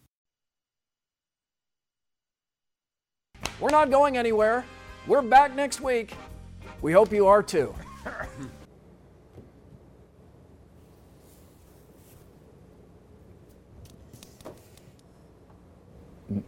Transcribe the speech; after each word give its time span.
We're 3.59 3.72
not 3.72 3.91
going 3.91 4.16
anywhere. 4.16 4.63
We're 5.05 5.22
back 5.22 5.53
next 5.53 5.81
week. 5.81 6.13
We 6.81 6.94
hope 6.94 7.11
you 7.11 7.27
are 7.27 7.44
too. 7.44 7.75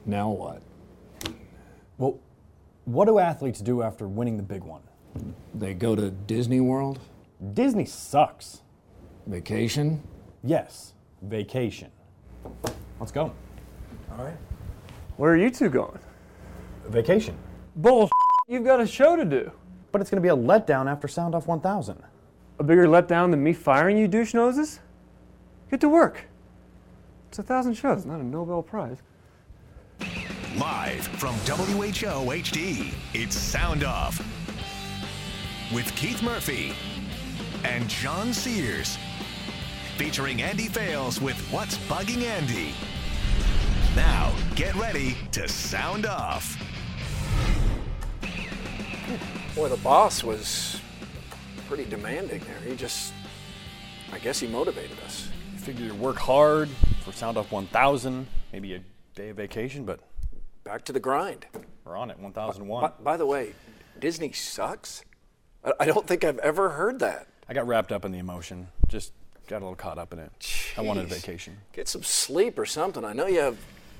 now 0.05 0.29
what? 0.29 0.61
Well, 1.97 2.17
what 2.85 3.07
do 3.07 3.19
athletes 3.19 3.59
do 3.59 3.81
after 3.81 4.07
winning 4.07 4.37
the 4.37 4.43
big 4.43 4.63
one? 4.63 4.83
They 5.53 5.73
go 5.73 5.95
to 5.95 6.11
Disney 6.11 6.61
World? 6.61 6.99
Disney 7.53 7.85
sucks. 7.85 8.61
Vacation? 9.27 10.01
Yes, 10.43 10.93
vacation. 11.21 11.91
Let's 12.99 13.11
go. 13.11 13.33
All 14.11 14.23
right. 14.23 14.37
Where 15.17 15.31
are 15.31 15.37
you 15.37 15.49
two 15.49 15.69
going? 15.69 15.99
Vacation. 16.87 17.35
Bull. 17.75 18.09
You've 18.47 18.63
got 18.63 18.79
a 18.79 18.87
show 18.87 19.15
to 19.15 19.25
do. 19.25 19.51
But 19.91 20.01
it's 20.01 20.09
going 20.09 20.21
to 20.21 20.25
be 20.25 20.29
a 20.29 20.35
letdown 20.35 20.89
after 20.89 21.07
Sound 21.07 21.35
Off 21.35 21.47
1000. 21.47 22.01
A 22.59 22.63
bigger 22.63 22.87
letdown 22.87 23.31
than 23.31 23.43
me 23.43 23.53
firing 23.53 23.97
you 23.97 24.07
douche 24.07 24.33
noses? 24.33 24.79
Get 25.69 25.81
to 25.81 25.89
work. 25.89 26.25
It's 27.29 27.39
a 27.39 27.43
thousand 27.43 27.75
shows, 27.75 28.05
not 28.05 28.19
a 28.19 28.23
Nobel 28.23 28.63
Prize. 28.63 28.97
Live 30.57 31.07
from 31.07 31.35
WHO 31.35 32.31
HD, 32.31 32.91
it's 33.13 33.35
Sound 33.35 33.83
Off 33.83 34.19
with 35.73 35.93
Keith 35.95 36.21
Murphy 36.23 36.73
and 37.63 37.87
John 37.87 38.33
Sears. 38.33 38.97
Featuring 39.97 40.41
Andy 40.41 40.67
Fales 40.67 41.19
with 41.21 41.37
What's 41.51 41.77
Bugging 41.89 42.23
Andy. 42.23 42.73
Now, 43.95 44.33
get 44.55 44.73
ready 44.75 45.17
to 45.33 45.47
sound 45.47 46.05
off. 46.05 46.57
Boy, 49.55 49.67
the 49.67 49.77
boss 49.77 50.23
was 50.23 50.79
pretty 51.67 51.85
demanding 51.85 52.41
there. 52.41 52.69
He 52.69 52.75
just, 52.75 53.13
I 54.13 54.19
guess 54.19 54.39
he 54.39 54.47
motivated 54.47 54.97
us. 55.05 55.27
You 55.53 55.59
figure 55.59 55.85
you 55.85 55.93
work 55.95 56.17
hard 56.17 56.69
for 57.03 57.11
Sound 57.11 57.37
Off 57.37 57.51
1000, 57.51 58.25
maybe 58.53 58.75
a 58.75 58.81
day 59.15 59.29
of 59.29 59.37
vacation, 59.37 59.83
but 59.85 59.99
Back 60.63 60.85
to 60.85 60.93
the 60.93 60.99
grind. 60.99 61.47
we're 61.83 61.97
on 61.97 62.11
it, 62.11 62.19
1001. 62.19 62.81
By, 62.81 62.91
by 63.03 63.17
the 63.17 63.25
way, 63.25 63.53
Disney 63.99 64.31
sucks? 64.31 65.03
I, 65.63 65.71
I 65.81 65.85
don't 65.85 66.07
think 66.07 66.23
I've 66.23 66.39
ever 66.39 66.69
heard 66.69 66.99
that. 66.99 67.27
I 67.47 67.53
got 67.53 67.67
wrapped 67.67 67.91
up 67.91 68.05
in 68.05 68.11
the 68.11 68.19
emotion, 68.19 68.67
just 68.87 69.11
got 69.47 69.57
a 69.57 69.65
little 69.65 69.75
caught 69.75 69.97
up 69.97 70.13
in 70.13 70.19
it. 70.19 70.31
I 70.77 70.81
wanted 70.81 71.05
a 71.05 71.07
vacation. 71.07 71.57
Get 71.73 71.87
some 71.87 72.03
sleep 72.03 72.59
or 72.59 72.65
something. 72.65 73.03
I 73.03 73.13
know 73.13 73.25
you 73.25 73.39
have 73.39 73.57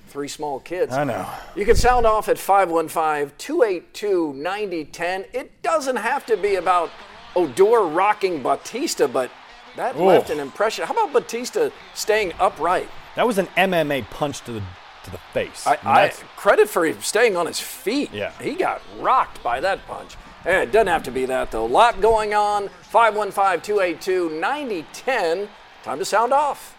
three 0.09 0.27
small 0.27 0.59
kids. 0.59 0.93
I 0.93 1.03
know. 1.03 1.27
You 1.56 1.66
can 1.66 1.75
sound 1.75 2.06
off 2.06 2.29
at 2.29 2.38
515 2.38 3.31
282 3.38 4.34
9010. 4.34 5.25
It 5.34 5.61
doesn't 5.61 5.95
have 5.97 6.25
to 6.28 6.38
be 6.38 6.56
about 6.56 6.91
Odor 7.35 7.81
rocking 7.81 8.41
Bautista, 8.41 9.07
but 9.07 9.31
that 9.75 9.95
Oh. 9.95 10.05
left 10.05 10.29
an 10.29 10.39
impression. 10.39 10.85
How 10.85 10.94
about 10.94 11.13
Bautista 11.13 11.72
staying 11.94 12.34
upright? 12.39 12.89
That 13.16 13.25
was 13.28 13.38
an 13.38 13.47
MMA 13.57 14.03
punch 14.09 14.41
to 14.41 14.51
the 14.51 14.63
to 15.05 15.11
the 15.11 15.17
face. 15.34 15.66
I, 15.66 15.72
mean, 15.72 15.79
I 15.85 16.09
credit 16.35 16.69
for 16.69 16.85
him 16.85 17.01
staying 17.01 17.38
on 17.38 17.45
his 17.45 17.59
feet. 17.59 18.11
Yeah. 18.11 18.31
He 18.41 18.53
got 18.55 18.81
rocked 19.00 19.41
by 19.41 19.61
that 19.61 19.85
punch. 19.88 20.16
Eh, 20.45 20.61
it 20.61 20.72
doesn't 20.72 20.88
have 20.88 21.03
to 21.03 21.11
be 21.11 21.25
that 21.25 21.51
though. 21.51 21.66
A 21.66 21.67
lot 21.67 22.01
going 22.01 22.33
on. 22.33 22.69
515 22.83 23.61
282 23.61 24.39
9010. 24.39 25.50
Time 25.83 26.00
to 26.00 26.05
sound 26.05 26.33
off. 26.33 26.75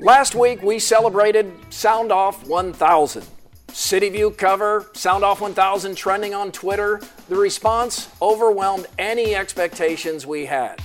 Last 0.00 0.34
week 0.34 0.62
we 0.62 0.78
celebrated 0.78 1.52
Sound 1.70 2.12
Off 2.12 2.46
1000. 2.46 3.26
City 3.72 4.08
View 4.08 4.30
cover, 4.30 4.86
Sound 4.94 5.24
Off 5.24 5.40
1000 5.40 5.96
trending 5.96 6.34
on 6.34 6.52
Twitter. 6.52 7.00
The 7.28 7.36
response 7.36 8.08
overwhelmed 8.22 8.86
any 8.98 9.34
expectations 9.34 10.26
we 10.26 10.46
had. 10.46 10.80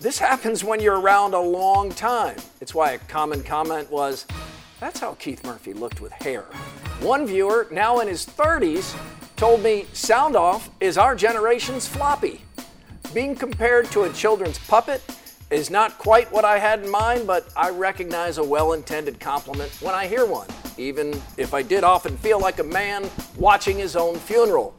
This 0.00 0.18
happens 0.18 0.64
when 0.64 0.80
you're 0.80 0.98
around 0.98 1.34
a 1.34 1.40
long 1.40 1.90
time. 1.90 2.36
It's 2.62 2.74
why 2.74 2.92
a 2.92 2.98
common 3.00 3.42
comment 3.42 3.90
was, 3.90 4.24
That's 4.80 4.98
how 4.98 5.12
Keith 5.16 5.44
Murphy 5.44 5.74
looked 5.74 6.00
with 6.00 6.10
hair. 6.10 6.44
One 7.00 7.26
viewer, 7.26 7.68
now 7.70 8.00
in 8.00 8.08
his 8.08 8.24
30s, 8.24 8.98
told 9.36 9.62
me 9.62 9.84
Sound 9.92 10.36
Off 10.36 10.70
is 10.80 10.96
our 10.96 11.14
generation's 11.14 11.86
floppy. 11.86 12.40
Being 13.12 13.36
compared 13.36 13.90
to 13.90 14.04
a 14.04 14.12
children's 14.14 14.58
puppet 14.60 15.02
is 15.50 15.68
not 15.68 15.98
quite 15.98 16.32
what 16.32 16.46
I 16.46 16.58
had 16.58 16.82
in 16.82 16.90
mind, 16.90 17.26
but 17.26 17.50
I 17.54 17.68
recognize 17.68 18.38
a 18.38 18.42
well 18.42 18.72
intended 18.72 19.20
compliment 19.20 19.70
when 19.82 19.94
I 19.94 20.06
hear 20.06 20.24
one, 20.24 20.48
even 20.78 21.12
if 21.36 21.52
I 21.52 21.60
did 21.60 21.84
often 21.84 22.16
feel 22.16 22.40
like 22.40 22.58
a 22.58 22.64
man 22.64 23.04
watching 23.36 23.76
his 23.76 23.96
own 23.96 24.16
funeral. 24.16 24.74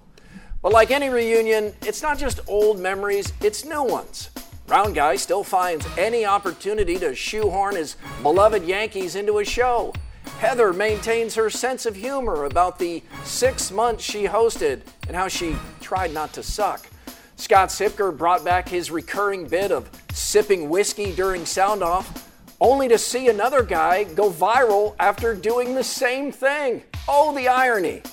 But 0.63 0.71
like 0.71 0.89
any 0.89 1.09
reunion, 1.09 1.75
it's 1.85 2.01
not 2.01 2.17
just 2.17 2.39
old 2.47 2.79
memories, 2.79 3.33
it's 3.41 3.65
new 3.65 3.83
ones. 3.83 4.31
Round 4.71 4.95
Guy 4.95 5.17
still 5.17 5.43
finds 5.43 5.85
any 5.97 6.23
opportunity 6.23 6.97
to 6.99 7.13
shoehorn 7.13 7.75
his 7.75 7.97
beloved 8.23 8.63
Yankees 8.63 9.17
into 9.17 9.39
a 9.39 9.43
show. 9.43 9.93
Heather 10.39 10.71
maintains 10.71 11.35
her 11.35 11.49
sense 11.49 11.85
of 11.85 11.93
humor 11.93 12.45
about 12.45 12.79
the 12.79 13.03
six 13.25 13.69
months 13.69 14.01
she 14.01 14.23
hosted 14.23 14.79
and 15.09 15.17
how 15.17 15.27
she 15.27 15.57
tried 15.81 16.13
not 16.13 16.31
to 16.31 16.41
suck. 16.41 16.87
Scott 17.35 17.67
Siepker 17.67 18.17
brought 18.17 18.45
back 18.45 18.69
his 18.69 18.91
recurring 18.91 19.45
bit 19.45 19.73
of 19.73 19.89
sipping 20.13 20.69
whiskey 20.69 21.13
during 21.13 21.45
sound 21.45 21.83
off, 21.83 22.31
only 22.61 22.87
to 22.87 22.97
see 22.97 23.27
another 23.27 23.63
guy 23.63 24.05
go 24.05 24.31
viral 24.31 24.95
after 25.01 25.35
doing 25.35 25.75
the 25.75 25.83
same 25.83 26.31
thing. 26.31 26.81
Oh, 27.09 27.35
the 27.35 27.49
irony. 27.49 28.03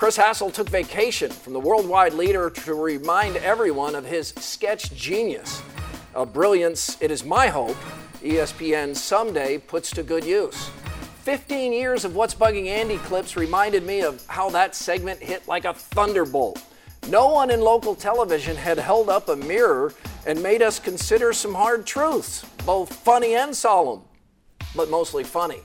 Chris 0.00 0.16
Hassel 0.16 0.50
took 0.50 0.66
vacation 0.70 1.30
from 1.30 1.52
the 1.52 1.60
worldwide 1.60 2.14
leader 2.14 2.48
to 2.48 2.74
remind 2.74 3.36
everyone 3.36 3.94
of 3.94 4.06
his 4.06 4.28
sketch 4.28 4.94
genius, 4.94 5.60
a 6.14 6.26
brilliance 6.26 6.96
it 7.00 7.10
is 7.10 7.24
my 7.24 7.46
hope 7.48 7.76
ESPN 8.22 8.94
someday 8.94 9.58
puts 9.58 9.90
to 9.90 10.02
good 10.02 10.24
use. 10.24 10.70
15 11.22 11.72
years 11.72 12.04
of 12.04 12.14
What's 12.14 12.34
Bugging 12.34 12.66
Andy 12.66 12.98
clips 12.98 13.36
reminded 13.36 13.84
me 13.84 14.00
of 14.00 14.24
how 14.26 14.50
that 14.50 14.74
segment 14.74 15.20
hit 15.20 15.46
like 15.46 15.64
a 15.64 15.74
thunderbolt. 15.74 16.62
No 17.08 17.28
one 17.28 17.50
in 17.50 17.60
local 17.60 17.94
television 17.94 18.56
had 18.56 18.78
held 18.78 19.08
up 19.08 19.28
a 19.28 19.36
mirror 19.36 19.94
and 20.26 20.42
made 20.42 20.60
us 20.60 20.78
consider 20.78 21.32
some 21.32 21.54
hard 21.54 21.86
truths, 21.86 22.44
both 22.66 22.92
funny 22.92 23.34
and 23.34 23.54
solemn, 23.54 24.02
but 24.76 24.90
mostly 24.90 25.24
funny. 25.24 25.60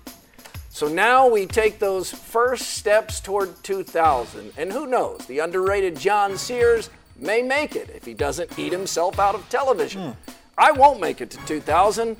So 0.69 0.87
now 0.87 1.27
we 1.27 1.45
take 1.45 1.79
those 1.79 2.11
first 2.11 2.71
steps 2.71 3.19
toward 3.19 3.63
2000, 3.63 4.53
and 4.57 4.71
who 4.71 4.85
knows, 4.85 5.25
the 5.25 5.39
underrated 5.39 5.97
John 5.97 6.37
Sears 6.37 6.89
may 7.17 7.41
make 7.41 7.75
it 7.75 7.89
if 7.89 8.05
he 8.05 8.13
doesn't 8.13 8.57
eat 8.59 8.71
himself 8.71 9.19
out 9.19 9.35
of 9.35 9.47
television. 9.49 10.13
Hmm. 10.13 10.31
I 10.57 10.71
won't 10.71 11.01
make 11.01 11.19
it 11.19 11.29
to 11.31 11.37
2000, 11.45 12.15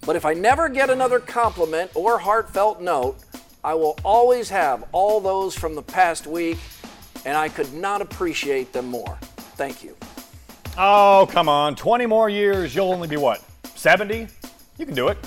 but 0.00 0.16
if 0.16 0.24
I 0.24 0.34
never 0.34 0.68
get 0.68 0.90
another 0.90 1.20
compliment 1.20 1.92
or 1.94 2.18
heartfelt 2.18 2.80
note, 2.80 3.18
I 3.62 3.74
will 3.74 3.96
always 4.04 4.50
have 4.50 4.84
all 4.90 5.20
those 5.20 5.54
from 5.54 5.76
the 5.76 5.82
past 5.82 6.26
week, 6.26 6.58
and 7.24 7.36
I 7.36 7.48
could 7.48 7.72
not 7.72 8.02
appreciate 8.02 8.72
them 8.72 8.86
more. 8.86 9.16
Thank 9.56 9.84
you. 9.84 9.96
Oh, 10.76 11.28
come 11.30 11.48
on. 11.48 11.76
20 11.76 12.06
more 12.06 12.28
years, 12.28 12.74
you'll 12.74 12.92
only 12.92 13.08
be 13.08 13.16
what? 13.16 13.44
70? 13.76 14.26
You 14.76 14.86
can 14.86 14.94
do 14.94 15.08
it. 15.08 15.18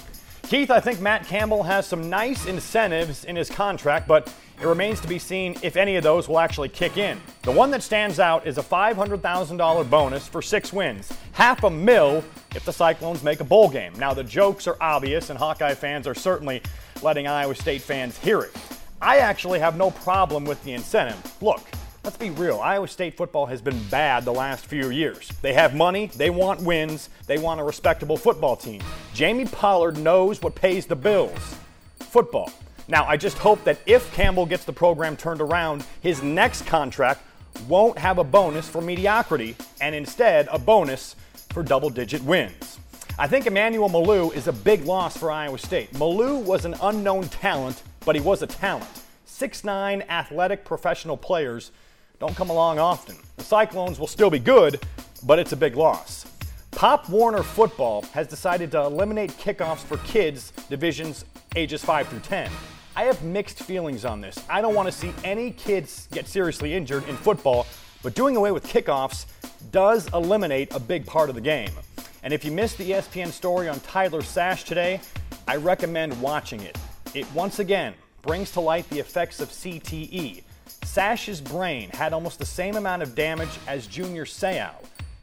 Keith, 0.43 0.71
I 0.71 0.81
think 0.81 0.99
Matt 0.99 1.27
Campbell 1.27 1.63
has 1.63 1.85
some 1.85 2.09
nice 2.09 2.45
incentives 2.45 3.23
in 3.23 3.37
his 3.37 3.49
contract, 3.49 4.07
but 4.07 4.33
it 4.61 4.67
remains 4.67 4.99
to 5.01 5.07
be 5.07 5.17
seen 5.17 5.55
if 5.63 5.75
any 5.75 5.95
of 5.95 6.03
those 6.03 6.27
will 6.27 6.37
actually 6.37 6.69
kick 6.69 6.97
in. 6.97 7.19
The 7.41 7.51
one 7.51 7.71
that 7.71 7.81
stands 7.81 8.19
out 8.19 8.45
is 8.45 8.59
a 8.59 8.61
$500,000 8.61 9.89
bonus 9.89 10.27
for 10.27 10.41
six 10.41 10.71
wins, 10.71 11.11
half 11.31 11.63
a 11.63 11.69
mil 11.69 12.23
if 12.55 12.63
the 12.63 12.71
Cyclones 12.71 13.23
make 13.23 13.39
a 13.39 13.43
bowl 13.43 13.69
game. 13.69 13.93
Now, 13.97 14.13
the 14.13 14.23
jokes 14.23 14.67
are 14.67 14.77
obvious, 14.79 15.31
and 15.31 15.39
Hawkeye 15.39 15.73
fans 15.73 16.05
are 16.05 16.13
certainly 16.13 16.61
letting 17.01 17.25
Iowa 17.27 17.55
State 17.55 17.81
fans 17.81 18.17
hear 18.19 18.41
it. 18.41 18.55
I 19.01 19.17
actually 19.17 19.57
have 19.59 19.77
no 19.77 19.89
problem 19.89 20.45
with 20.45 20.63
the 20.63 20.73
incentive. 20.73 21.41
Look, 21.41 21.61
let's 22.03 22.17
be 22.17 22.29
real. 22.29 22.59
Iowa 22.59 22.87
State 22.87 23.17
football 23.17 23.47
has 23.47 23.63
been 23.63 23.81
bad 23.85 24.25
the 24.25 24.33
last 24.33 24.67
few 24.67 24.91
years. 24.91 25.27
They 25.41 25.53
have 25.53 25.73
money, 25.73 26.11
they 26.15 26.29
want 26.29 26.61
wins, 26.61 27.09
they 27.25 27.39
want 27.39 27.59
a 27.59 27.63
respectable 27.63 28.17
football 28.17 28.55
team. 28.55 28.83
Jamie 29.15 29.45
Pollard 29.45 29.97
knows 29.97 30.39
what 30.43 30.53
pays 30.53 30.85
the 30.85 30.95
bills 30.95 31.55
football. 31.99 32.51
Now, 32.87 33.05
I 33.05 33.17
just 33.17 33.37
hope 33.37 33.63
that 33.63 33.79
if 33.85 34.13
Campbell 34.13 34.45
gets 34.45 34.65
the 34.65 34.73
program 34.73 35.15
turned 35.15 35.41
around, 35.41 35.85
his 36.01 36.21
next 36.21 36.65
contract 36.65 37.23
won't 37.67 37.97
have 37.97 38.17
a 38.17 38.23
bonus 38.23 38.67
for 38.67 38.81
mediocrity 38.81 39.55
and 39.79 39.93
instead 39.93 40.47
a 40.51 40.59
bonus 40.59 41.15
for 41.51 41.63
double 41.63 41.89
digit 41.89 42.23
wins. 42.23 42.79
I 43.19 43.27
think 43.27 43.45
Emmanuel 43.45 43.89
Malou 43.89 44.33
is 44.33 44.47
a 44.47 44.53
big 44.53 44.85
loss 44.85 45.17
for 45.17 45.31
Iowa 45.31 45.57
State. 45.57 45.91
Malou 45.93 46.43
was 46.43 46.65
an 46.65 46.75
unknown 46.81 47.27
talent, 47.29 47.83
but 48.05 48.15
he 48.15 48.21
was 48.21 48.41
a 48.41 48.47
talent. 48.47 48.89
6'9 49.27 50.07
athletic 50.07 50.65
professional 50.65 51.17
players 51.17 51.71
don't 52.19 52.35
come 52.35 52.49
along 52.49 52.79
often. 52.79 53.15
The 53.37 53.43
Cyclones 53.43 53.99
will 53.99 54.07
still 54.07 54.29
be 54.29 54.39
good, 54.39 54.79
but 55.23 55.39
it's 55.39 55.51
a 55.51 55.57
big 55.57 55.75
loss. 55.75 56.25
Pop 56.71 57.09
Warner 57.09 57.43
Football 57.43 58.03
has 58.13 58.27
decided 58.27 58.71
to 58.71 58.81
eliminate 58.81 59.31
kickoffs 59.31 59.83
for 59.83 59.97
kids 59.97 60.51
divisions 60.69 61.25
ages 61.55 61.83
5 61.83 62.07
through 62.07 62.19
10. 62.19 62.49
I 62.95 63.03
have 63.03 63.23
mixed 63.23 63.59
feelings 63.59 64.03
on 64.03 64.19
this. 64.19 64.37
I 64.49 64.61
don't 64.61 64.75
want 64.75 64.87
to 64.87 64.91
see 64.91 65.13
any 65.23 65.51
kids 65.51 66.09
get 66.11 66.27
seriously 66.27 66.73
injured 66.73 67.07
in 67.07 67.15
football, 67.15 67.65
but 68.03 68.15
doing 68.15 68.35
away 68.35 68.51
with 68.51 68.67
kickoffs 68.67 69.25
does 69.71 70.11
eliminate 70.13 70.75
a 70.75 70.79
big 70.79 71.05
part 71.05 71.29
of 71.29 71.35
the 71.35 71.41
game. 71.41 71.71
And 72.23 72.33
if 72.33 72.43
you 72.43 72.51
missed 72.51 72.77
the 72.77 72.91
ESPN 72.91 73.29
story 73.29 73.69
on 73.69 73.79
Tyler 73.79 74.21
Sash 74.21 74.65
today, 74.65 74.99
I 75.47 75.55
recommend 75.55 76.21
watching 76.21 76.61
it. 76.61 76.77
It 77.13 77.31
once 77.33 77.59
again 77.59 77.93
brings 78.21 78.51
to 78.51 78.59
light 78.59 78.87
the 78.89 78.99
effects 78.99 79.39
of 79.39 79.49
CTE. 79.49 80.43
Sash's 80.83 81.39
brain 81.39 81.89
had 81.91 82.11
almost 82.11 82.39
the 82.39 82.45
same 82.45 82.75
amount 82.75 83.03
of 83.03 83.15
damage 83.15 83.57
as 83.67 83.87
Junior 83.87 84.25
Seau. 84.25 84.71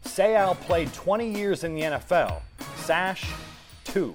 Seau 0.04 0.58
played 0.62 0.92
20 0.94 1.30
years 1.30 1.64
in 1.64 1.74
the 1.74 1.82
NFL. 1.82 2.40
Sash, 2.76 3.30
two. 3.84 4.14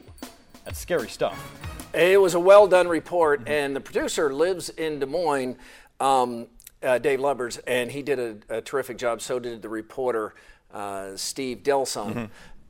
That's 0.66 0.80
scary 0.80 1.10
stuff. 1.10 1.73
It 1.94 2.20
was 2.20 2.34
a 2.34 2.40
well 2.40 2.68
done 2.68 2.88
report, 2.88 3.48
and 3.48 3.76
the 3.76 3.82
producer 3.82 4.34
lives 4.34 4.70
in 4.70 5.00
Des 5.00 5.06
Moines, 5.06 5.58
um, 6.00 6.48
uh, 6.82 6.98
Dave 6.98 7.20
Lubbers, 7.20 7.60
and 7.68 7.92
he 7.92 8.02
did 8.02 8.20
a, 8.20 8.58
a, 8.58 8.62
terrific 8.62 8.98
job. 8.98 9.22
So 9.22 9.40
did 9.40 9.62
the 9.62 9.70
reporter, 9.70 10.34
uh, 10.74 11.16
Steve 11.16 11.60
Delsohn. 11.60 12.14
Mm-hmm. 12.14 12.26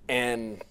And 0.10 0.64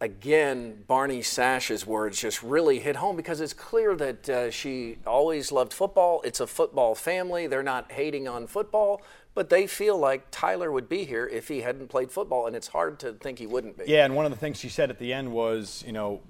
again, 0.00 0.82
Barney 0.88 1.22
Sash's 1.22 1.86
words 1.86 2.20
just 2.20 2.42
really 2.42 2.80
hit 2.80 2.96
home 2.96 3.16
because 3.16 3.40
it's 3.40 3.52
clear 3.52 3.94
that 3.94 4.28
uh, 4.28 4.50
she 4.50 4.98
always 5.06 5.52
loved 5.52 5.72
football. 5.72 6.20
It's 6.24 6.40
a 6.40 6.46
football 6.46 6.96
family. 6.96 7.46
They're 7.46 7.62
not 7.62 7.92
hating 7.92 8.26
on 8.26 8.48
football, 8.48 9.02
but 9.34 9.48
they 9.48 9.68
feel 9.68 9.96
like 9.96 10.26
Tyler 10.32 10.72
would 10.72 10.88
be 10.88 11.04
here 11.04 11.28
if 11.28 11.46
he 11.46 11.60
hadn't 11.60 11.88
played 11.88 12.10
football, 12.10 12.48
and 12.48 12.56
it's 12.56 12.68
hard 12.68 12.98
to 12.98 13.12
think 13.12 13.38
he 13.38 13.46
wouldn't 13.46 13.78
be. 13.78 13.84
Yeah, 13.86 14.04
and 14.04 14.16
one 14.16 14.24
of 14.26 14.32
the 14.32 14.38
things 14.38 14.58
she 14.58 14.68
said 14.68 14.90
at 14.90 14.98
the 14.98 15.12
end 15.12 15.32
was, 15.32 15.84
you 15.86 15.92
know, 15.92 16.20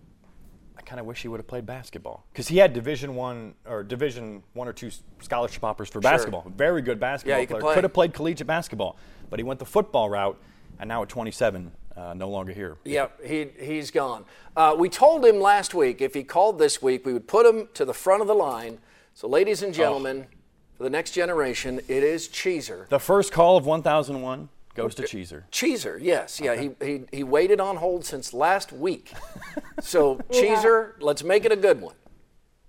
I 0.82 0.88
kind 0.88 1.00
of 1.00 1.06
wish 1.06 1.22
he 1.22 1.28
would 1.28 1.38
have 1.38 1.46
played 1.46 1.64
basketball 1.64 2.24
because 2.32 2.48
he 2.48 2.58
had 2.58 2.72
Division 2.72 3.14
One 3.14 3.54
or 3.64 3.84
Division 3.84 4.42
One 4.54 4.66
or 4.66 4.72
two 4.72 4.90
scholarship 5.20 5.62
offers 5.62 5.88
for 5.88 6.00
basketball. 6.00 6.42
Sure. 6.42 6.52
Very 6.52 6.82
good 6.82 6.98
basketball 6.98 7.40
yeah, 7.40 7.46
player. 7.46 7.74
Could, 7.74 7.84
have 7.84 7.92
played 7.92 8.12
collegiate 8.12 8.46
basketball, 8.46 8.96
but 9.30 9.38
he 9.38 9.44
went 9.44 9.60
the 9.60 9.66
football 9.66 10.10
route, 10.10 10.36
and 10.80 10.88
now 10.88 11.02
at 11.02 11.08
27, 11.08 11.70
uh, 11.96 12.14
no 12.14 12.28
longer 12.28 12.52
here. 12.52 12.78
Yep, 12.84 13.24
he, 13.24 13.48
he's 13.60 13.92
gone. 13.92 14.24
Uh, 14.56 14.74
we 14.76 14.88
told 14.88 15.24
him 15.24 15.40
last 15.40 15.72
week 15.72 16.00
if 16.00 16.14
he 16.14 16.24
called 16.24 16.58
this 16.58 16.82
week, 16.82 17.06
we 17.06 17.12
would 17.12 17.28
put 17.28 17.46
him 17.46 17.68
to 17.74 17.84
the 17.84 17.94
front 17.94 18.20
of 18.20 18.26
the 18.26 18.34
line. 18.34 18.78
So, 19.14 19.28
ladies 19.28 19.62
and 19.62 19.72
gentlemen, 19.72 20.26
oh. 20.28 20.36
for 20.76 20.82
the 20.82 20.90
next 20.90 21.12
generation, 21.12 21.78
it 21.86 22.02
is 22.02 22.28
Cheeser. 22.28 22.88
The 22.88 22.98
first 22.98 23.30
call 23.30 23.56
of 23.56 23.66
1001 23.66 24.48
goes 24.74 24.94
to 24.96 25.02
Cheeser. 25.02 25.44
Cheeser, 25.50 25.98
yes. 26.00 26.40
Yeah, 26.40 26.52
okay. 26.52 26.74
he, 26.80 26.86
he, 26.86 27.04
he 27.12 27.24
waited 27.24 27.60
on 27.60 27.76
hold 27.76 28.04
since 28.04 28.32
last 28.32 28.72
week. 28.72 29.12
so, 29.80 30.16
Cheeser, 30.30 30.94
let's 31.00 31.22
make 31.22 31.44
it 31.44 31.52
a 31.52 31.56
good 31.56 31.80
one. 31.80 31.94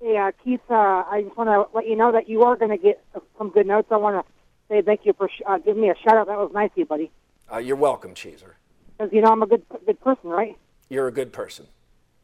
Yeah, 0.01 0.31
Keith, 0.44 0.59
uh, 0.69 0.73
I 1.09 1.23
just 1.23 1.38
want 1.38 1.50
to 1.50 1.75
let 1.75 1.88
you 1.88 1.95
know 1.95 2.11
that 2.11 2.27
you 2.27 2.44
are 2.44 2.57
going 2.57 2.71
to 2.71 2.77
get 2.77 3.03
some 3.38 3.50
good 3.50 3.65
notes. 3.65 3.88
I 3.89 3.97
want 3.97 4.25
to 4.25 4.33
say 4.67 4.81
thank 4.81 5.05
you 5.05 5.13
for 5.13 5.29
sh- 5.29 5.41
uh, 5.47 5.59
giving 5.59 5.81
me 5.81 5.89
a 5.89 5.95
shout 5.95 6.17
out. 6.17 6.27
That 6.27 6.38
was 6.38 6.51
nice 6.53 6.71
of 6.71 6.77
you, 6.77 6.85
buddy. 6.85 7.09
Uh, 7.51 7.59
you're 7.59 7.77
welcome, 7.77 8.13
Cheeser. 8.13 8.55
Because 8.97 9.13
you 9.13 9.21
know 9.21 9.29
I'm 9.29 9.41
a 9.41 9.47
good 9.47 9.63
good 9.85 10.00
person, 10.01 10.29
right? 10.29 10.57
You're 10.89 11.07
a 11.07 11.11
good 11.11 11.31
person. 11.31 11.67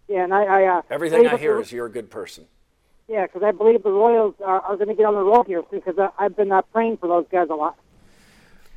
Yeah, 0.09 0.25
and 0.25 0.33
I. 0.33 0.43
I 0.43 0.77
uh, 0.77 0.81
Everything 0.89 1.25
I 1.25 1.37
hear 1.37 1.55
the, 1.55 1.61
is 1.61 1.71
you're 1.71 1.85
a 1.85 1.91
good 1.91 2.09
person. 2.09 2.45
Yeah, 3.07 3.25
because 3.25 3.43
I 3.43 3.51
believe 3.51 3.83
the 3.83 3.91
Royals 3.91 4.35
are, 4.45 4.59
are 4.59 4.75
going 4.75 4.89
to 4.89 4.95
get 4.95 5.05
on 5.05 5.13
the 5.13 5.21
roll 5.21 5.43
here 5.43 5.63
soon. 5.71 5.79
Because 5.79 5.97
uh, 5.97 6.09
I've 6.19 6.35
been 6.35 6.51
uh, 6.51 6.61
praying 6.61 6.97
for 6.97 7.07
those 7.07 7.25
guys 7.31 7.47
a 7.49 7.55
lot. 7.55 7.77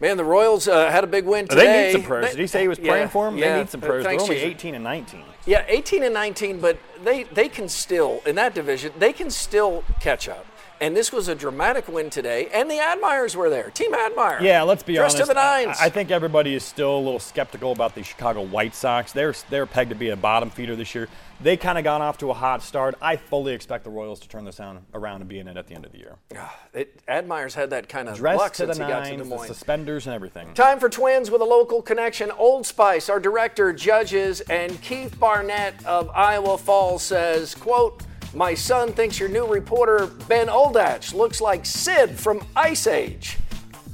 Man, 0.03 0.17
the 0.17 0.25
Royals 0.25 0.67
uh, 0.67 0.91
had 0.91 1.05
a 1.05 1.07
big 1.07 1.25
win 1.25 1.47
today. 1.47 1.65
They 1.65 1.87
need 1.87 1.93
some 1.93 2.03
prayers. 2.03 2.31
Did 2.31 2.41
he 2.41 2.49
say 2.49 2.63
he 2.63 2.67
was 2.67 2.81
praying 2.81 3.03
yeah, 3.03 3.07
for 3.07 3.27
them? 3.27 3.39
Yeah, 3.39 3.53
they 3.53 3.59
need 3.61 3.71
some 3.71 3.81
prayers. 3.81 4.03
They're 4.03 4.21
only 4.21 4.37
18 4.37 4.75
and 4.75 4.83
19. 4.83 5.23
Yeah, 5.47 5.65
18 5.69 6.03
and 6.03 6.13
19, 6.13 6.61
but 6.61 6.77
they, 7.05 7.23
they 7.23 7.49
can 7.49 7.69
still, 7.69 8.21
in 8.27 8.35
that 8.35 8.53
division, 8.53 8.93
they 8.99 9.13
can 9.13 9.31
still 9.31 9.85
catch 10.01 10.29
up. 10.29 10.45
And 10.83 10.97
this 10.97 11.13
was 11.13 11.29
a 11.29 11.37
dramatic 11.37 11.87
win 11.87 12.11
today, 12.11 12.49
and 12.53 12.69
the 12.69 12.81
Admires 12.81 13.37
were 13.37 13.49
there. 13.49 13.71
Team 13.71 13.95
Admire. 13.95 14.43
Yeah, 14.43 14.63
let's 14.63 14.83
be 14.83 14.99
honest. 14.99 15.17
to 15.19 15.25
the 15.25 15.35
nines. 15.35 15.77
I, 15.81 15.85
I 15.87 15.89
think 15.91 16.11
everybody 16.11 16.57
is 16.57 16.65
still 16.65 16.97
a 16.97 16.99
little 16.99 17.21
skeptical 17.21 17.71
about 17.71 17.95
the 17.95 18.03
Chicago 18.03 18.43
White 18.43 18.75
Sox. 18.75 19.13
They're 19.13 19.33
they're 19.49 19.65
pegged 19.65 19.91
to 19.91 19.95
be 19.95 20.09
a 20.09 20.17
bottom 20.17 20.51
feeder 20.51 20.75
this 20.75 20.93
year. 20.93 21.09
They 21.41 21.57
kind 21.57 21.79
of 21.79 21.85
got 21.85 22.01
off 22.01 22.19
to 22.19 22.31
a 22.31 22.35
hot 22.35 22.65
start. 22.65 22.97
I 23.01 23.15
fully 23.15 23.53
expect 23.53 23.85
the 23.85 23.91
Royals 23.91 24.19
to 24.21 24.29
turn 24.29 24.45
this 24.45 24.59
around 24.59 25.21
and 25.21 25.29
be 25.29 25.39
in 25.39 25.47
it 25.47 25.57
at 25.57 25.69
the 25.69 25.77
end 25.77 25.85
of 25.85 25.93
the 25.93 25.99
year. 25.99 26.17
Ah, 26.37 26.59
it, 26.75 27.01
Admire's 27.07 27.55
had 27.55 27.71
that 27.71 27.89
kind 27.89 28.09
of 28.09 28.17
Dressed 28.17 28.39
luck 28.39 28.53
to 28.55 28.67
the 28.67 28.75
since 28.75 28.89
nines, 28.89 29.09
he 29.09 29.15
got 29.15 29.19
to 29.19 29.31
Des 29.31 29.37
Moines. 29.37 29.47
Suspenders 29.47 30.07
and 30.09 30.15
everything. 30.17 30.53
Time 30.55 30.81
for 30.81 30.89
twins 30.89 31.31
with 31.31 31.43
a 31.43 31.45
local 31.45 31.81
connection. 31.81 32.33
Old 32.33 32.67
Spice, 32.67 33.09
our 33.09 33.21
director, 33.21 33.73
judges, 33.73 34.41
and 34.43 34.83
Keith 34.83 35.17
Barnett 35.21 35.87
of 35.87 36.11
Iowa 36.11 36.59
Falls 36.59 37.05
says, 37.05 37.55
quote, 37.55 38.03
my 38.35 38.55
son 38.55 38.93
thinks 38.93 39.19
your 39.19 39.29
new 39.29 39.47
reporter, 39.47 40.07
Ben 40.29 40.49
Oldach, 40.49 41.15
looks 41.15 41.41
like 41.41 41.67
Sid 41.67 42.19
from 42.19 42.45
Ice 42.57 42.87
Age. 42.87 43.39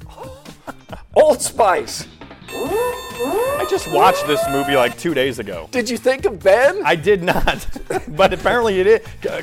Old 1.15 1.43
Spice. 1.43 2.07
I 2.51 3.67
just 3.69 3.91
watched 3.93 4.27
this 4.27 4.41
movie 4.51 4.77
like 4.77 4.97
two 4.99 5.13
days 5.13 5.39
ago. 5.39 5.69
Did 5.71 5.91
you 5.91 5.99
think 5.99 6.25
of 6.25 6.43
Ben? 6.43 6.81
I 6.85 6.95
did 6.95 7.23
not, 7.23 7.67
but 8.09 8.33
apparently 8.33 8.81
it 8.81 8.87
is. 8.87 9.01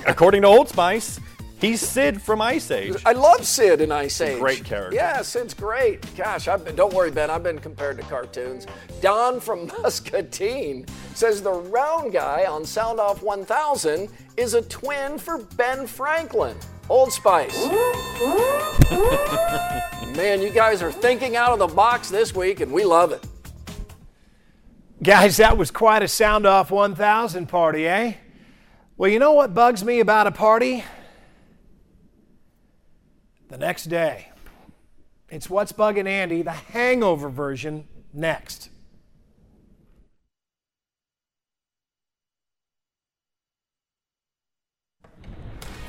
According 0.07 0.42
to 0.44 0.47
Old 0.47 0.69
Spice, 0.69 1.19
He's 1.65 1.81
Sid 1.81 2.21
from 2.21 2.44
Ice 2.44 2.69
Age. 2.69 2.94
I 3.07 3.13
love 3.13 3.44
Sid 3.44 3.81
in 3.81 3.91
Ice 3.91 4.22
Age. 4.22 4.39
Great 4.39 4.63
character. 4.63 4.95
Yeah, 4.95 5.24
Sid's 5.24 5.55
great. 5.55 6.15
Gosh, 6.15 6.48
I've 6.48 6.63
been, 6.63 6.75
don't 6.75 6.93
worry, 6.93 7.10
Ben. 7.10 7.31
I've 7.31 7.41
been 7.41 7.57
compared 7.57 7.98
to 7.98 8.03
cartoons. 8.03 8.67
Don 9.01 9.39
from 9.39 9.72
Muscatine 9.81 10.86
says 11.15 11.41
the 11.41 11.51
round 11.51 12.13
guy 12.13 12.45
on 12.45 12.65
Sound 12.65 13.00
Off 13.00 13.24
1000 13.24 14.10
is 14.38 14.53
a 14.53 14.62
twin 14.62 15.17
for 15.17 15.39
Ben 15.39 15.88
Franklin. 15.88 16.55
Old 16.88 17.12
Spice. 17.12 17.65
Man, 20.15 20.43
you 20.43 20.51
guys 20.51 20.84
are 20.84 20.91
thinking 20.91 21.36
out 21.36 21.51
of 21.51 21.57
the 21.57 21.65
box 21.65 22.12
this 22.12 22.36
week, 22.36 22.60
and 22.60 22.72
we 22.72 22.86
love 22.86 23.12
it. 23.12 23.25
Guys, 25.01 25.38
that 25.38 25.57
was 25.57 25.72
quite 25.72 26.03
a 26.03 26.07
Sound 26.07 26.45
Off 26.45 26.69
1000 26.69 27.48
party, 27.48 27.88
eh? 27.88 28.13
Well, 28.98 29.10
you 29.10 29.17
know 29.17 29.34
what 29.34 29.55
bugs 29.55 29.84
me 29.84 30.00
about 30.00 30.27
a 30.27 30.31
party? 30.31 30.84
The 33.55 33.65
next 33.65 33.85
day. 33.85 34.27
It's 35.29 35.50
What's 35.50 35.71
Bugging 35.71 36.07
Andy, 36.07 36.41
the 36.41 36.51
hangover 36.51 37.29
version, 37.29 37.88
next. 38.13 38.69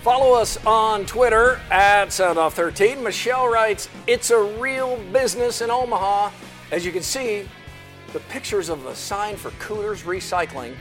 Follow 0.02 0.34
us 0.34 0.64
on 0.64 1.06
Twitter 1.06 1.60
at 1.72 2.10
SoundOff13. 2.10 3.02
Michelle 3.02 3.48
writes, 3.48 3.88
It's 4.06 4.30
a 4.30 4.40
real 4.40 4.96
business 5.12 5.60
in 5.60 5.68
Omaha. 5.68 6.30
As 6.70 6.86
you 6.86 6.92
can 6.92 7.02
see, 7.02 7.48
the 8.12 8.20
pictures 8.20 8.68
of 8.68 8.86
a 8.86 8.94
sign 8.94 9.34
for 9.34 9.50
Cooters 9.58 10.02
Recycling. 10.02 10.76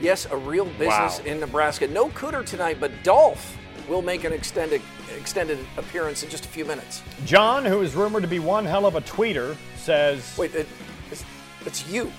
Yes, 0.00 0.28
a 0.30 0.36
real 0.36 0.66
business 0.66 1.18
wow. 1.18 1.24
in 1.24 1.40
Nebraska. 1.40 1.88
No 1.88 2.08
Cooter 2.10 2.46
tonight, 2.46 2.76
but 2.78 2.92
Dolph 3.02 3.58
will 3.88 4.02
make 4.02 4.22
an 4.22 4.32
extended 4.32 4.80
extended 5.16 5.58
appearance 5.76 6.22
in 6.22 6.30
just 6.30 6.44
a 6.44 6.48
few 6.48 6.64
minutes. 6.64 7.02
John, 7.24 7.64
who 7.64 7.80
is 7.82 7.94
rumored 7.94 8.22
to 8.22 8.28
be 8.28 8.38
one 8.38 8.64
hell 8.64 8.86
of 8.86 8.94
a 8.94 9.00
tweeter, 9.00 9.56
says. 9.76 10.36
Wait, 10.38 10.54
it, 10.54 10.66
it's, 11.10 11.24
it's, 11.66 11.88
you. 11.88 12.04
What 12.04 12.12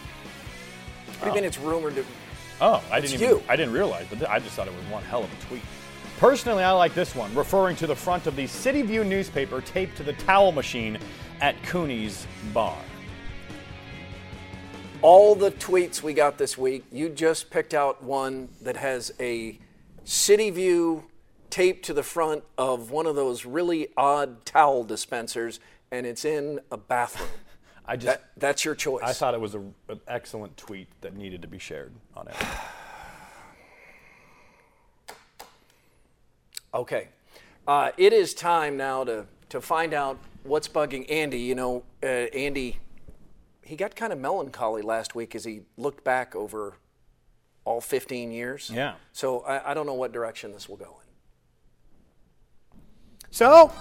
do 1.20 1.26
you 1.26 1.32
oh. 1.32 1.36
mean 1.36 1.44
it's 1.44 1.58
rumored 1.60 1.96
to? 1.96 2.06
Oh, 2.60 2.84
I 2.92 3.00
didn't 3.00 3.16
even. 3.16 3.30
You. 3.30 3.44
I 3.50 3.56
didn't 3.56 3.74
realize, 3.74 4.06
but 4.10 4.30
I 4.30 4.40
just 4.40 4.56
thought 4.56 4.68
it 4.68 4.76
was 4.76 4.86
one 4.86 5.04
hell 5.04 5.24
of 5.24 5.32
a 5.32 5.46
tweet. 5.48 5.64
Personally, 6.18 6.64
I 6.64 6.72
like 6.72 6.94
this 6.94 7.16
one, 7.16 7.34
referring 7.34 7.76
to 7.78 7.88
the 7.88 7.96
front 7.96 8.28
of 8.28 8.36
the 8.36 8.46
City 8.46 8.84
View 8.84 9.04
newspaper 9.04 9.60
taped 9.62 9.98
to 9.98 10.04
the 10.04 10.14
towel 10.14 10.52
machine 10.52 11.00
at 11.42 11.60
Cooney's 11.64 12.28
bar. 12.54 12.78
All 15.02 15.34
the 15.34 15.50
tweets 15.50 16.04
we 16.04 16.14
got 16.14 16.38
this 16.38 16.60
week, 16.60 16.86
you 16.92 17.10
just 17.10 17.50
picked 17.50 17.74
out 17.74 18.04
one 18.04 18.50
that 18.62 18.78
has 18.78 19.12
a 19.20 19.58
City 20.04 20.52
View 20.52 21.06
taped 21.52 21.86
to 21.86 21.94
the 21.94 22.04
front 22.04 22.44
of 22.58 22.92
one 22.92 23.06
of 23.06 23.16
those 23.16 23.46
really 23.46 23.90
odd 23.96 24.46
towel 24.46 24.84
dispensers, 24.84 25.60
and 25.92 26.06
it's 26.06 26.26
in 26.26 26.60
a 26.72 26.78
bathroom. 26.78 27.30
I 27.86 27.96
just 27.96 28.06
That, 28.06 28.30
that's 28.38 28.64
your 28.64 28.76
choice. 28.76 29.04
I 29.04 29.14
thought 29.14 29.34
it 29.34 29.42
was 29.42 29.56
a, 29.56 29.60
an 29.90 30.00
excellent 30.08 30.56
tweet 30.56 30.88
that 31.02 31.16
needed 31.16 31.42
to 31.42 31.48
be 31.48 31.60
shared 31.60 31.94
on 32.16 32.28
it. 32.28 32.36
Okay. 36.74 37.10
Uh, 37.68 37.92
it 37.98 38.14
is 38.14 38.34
time 38.34 38.78
now 38.78 39.04
to, 39.04 39.26
to 39.50 39.60
find 39.60 39.94
out 39.94 40.18
what's 40.44 40.70
bugging 40.70 41.10
Andy. 41.12 41.40
You 41.40 41.54
know, 41.54 41.84
uh, 42.02 42.06
Andy, 42.06 42.80
he 43.62 43.76
got 43.76 43.96
kind 43.96 44.14
of 44.14 44.20
melancholy 44.20 44.82
last 44.82 45.14
week 45.14 45.36
as 45.36 45.44
he 45.44 45.64
looked 45.76 46.06
back 46.06 46.34
over 46.34 46.76
all 47.66 47.82
15 47.82 48.32
years. 48.32 48.72
Yeah. 48.74 48.94
So 49.12 49.42
I, 49.42 49.72
I 49.72 49.74
don't 49.74 49.86
know 49.86 49.94
what 49.94 50.12
direction 50.12 50.52
this 50.52 50.68
will 50.70 50.78
go 50.78 50.98
in. 51.01 51.01
So, 53.34 53.72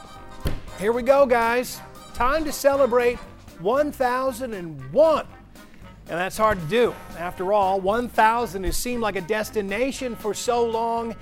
here 0.78 0.92
we 0.92 1.02
go, 1.02 1.26
guys. 1.26 1.80
Time 2.14 2.44
to 2.44 2.52
celebrate 2.52 3.16
1001. 3.60 5.26
And 6.08 6.18
that's 6.18 6.36
hard 6.36 6.60
to 6.60 6.66
do. 6.66 6.94
After 7.18 7.52
all, 7.52 7.80
1000 7.80 8.62
has 8.62 8.76
seemed 8.76 9.02
like 9.02 9.16
a 9.16 9.20
destination 9.22 10.14
for 10.14 10.34
so 10.34 10.64
long. 10.64 11.16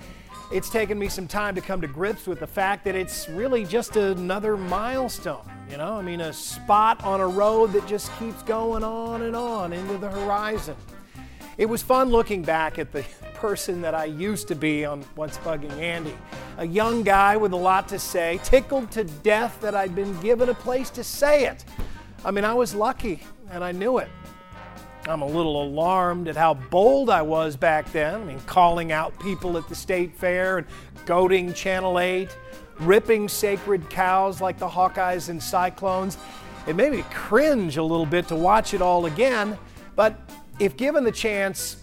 It's 0.53 0.69
taken 0.69 0.99
me 0.99 1.09
some 1.09 1.27
time 1.27 1.55
to 1.55 1.63
come 1.63 1.81
to 1.81 1.87
grips 1.87 2.27
with 2.27 2.41
the 2.41 2.47
fact 2.47 2.85
that 2.85 2.95
it's 2.95 3.31
really 3.31 3.65
just 3.65 3.97
another 3.97 4.59
milestone. 4.59 5.51
You 5.71 5.79
know, 5.79 5.95
I 5.95 6.03
mean, 6.03 6.21
a 6.21 6.33
spot 6.33 7.03
on 7.05 7.21
a 7.21 7.27
road 7.27 7.73
that 7.73 7.87
just 7.87 8.15
keeps 8.19 8.43
going 8.43 8.85
on 8.85 9.23
and 9.23 9.35
on 9.35 9.73
into 9.73 9.97
the 9.97 10.11
horizon. 10.11 10.77
It 11.57 11.67
was 11.67 11.83
fun 11.83 12.11
looking 12.11 12.43
back 12.43 12.79
at 12.79 12.93
the 12.93 13.05
person 13.39 13.81
that 13.81 13.95
I 13.95 14.07
used 14.07 14.49
to 14.49 14.57
be 14.57 14.85
on 14.85 15.03
What's 15.15 15.39
Bugging 15.39 15.79
Andy. 15.79 16.15
A 16.57 16.67
young 16.67 17.05
guy 17.05 17.37
with 17.37 17.53
a 17.53 17.57
lot 17.57 17.87
to 17.89 17.99
say, 17.99 18.41
tickled 18.43 18.91
to 18.91 19.05
death 19.05 19.61
that 19.61 19.77
I'd 19.77 19.95
been 19.95 20.19
given 20.21 20.49
a 20.49 20.55
place 20.55 20.91
to 20.91 21.05
say 21.05 21.47
it. 21.47 21.65
I 22.25 22.33
mean, 22.33 22.45
I 22.45 22.55
was 22.55 22.75
lucky 22.75 23.23
and 23.53 23.63
I 23.63 23.71
knew 23.71 23.99
it. 23.99 24.09
I'm 25.07 25.23
a 25.23 25.27
little 25.27 25.63
alarmed 25.63 26.27
at 26.27 26.35
how 26.35 26.55
bold 26.55 27.11
I 27.11 27.23
was 27.23 27.57
back 27.57 27.93
then. 27.93 28.21
I 28.21 28.25
mean, 28.25 28.41
calling 28.41 28.91
out 28.91 29.19
people 29.21 29.57
at 29.57 29.69
the 29.69 29.75
state 29.75 30.17
fair 30.17 30.59
and 30.59 30.67
goading 31.07 31.55
Channel 31.55 32.01
8, 32.01 32.37
ripping 32.81 33.29
sacred 33.29 33.89
cows 33.89 34.41
like 34.41 34.59
the 34.59 34.69
Hawkeyes 34.69 35.29
and 35.29 35.41
Cyclones. 35.41 36.19
It 36.67 36.75
made 36.75 36.91
me 36.91 37.05
cringe 37.11 37.77
a 37.77 37.83
little 37.85 38.05
bit 38.05 38.27
to 38.29 38.35
watch 38.35 38.75
it 38.75 38.83
all 38.83 39.07
again, 39.07 39.57
but 39.95 40.19
if 40.59 40.77
given 40.77 41.05
the 41.05 41.13
chance, 41.13 41.77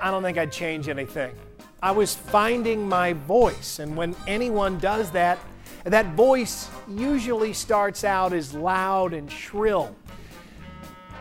I 0.00 0.10
don't 0.10 0.22
think 0.22 0.38
I'd 0.38 0.52
change 0.52 0.88
anything. 0.88 1.34
I 1.82 1.90
was 1.90 2.14
finding 2.14 2.88
my 2.88 3.12
voice, 3.12 3.78
and 3.78 3.96
when 3.96 4.16
anyone 4.26 4.78
does 4.78 5.10
that, 5.12 5.38
that 5.84 6.06
voice 6.14 6.68
usually 6.88 7.52
starts 7.52 8.04
out 8.04 8.32
as 8.32 8.52
loud 8.54 9.12
and 9.12 9.30
shrill. 9.30 9.94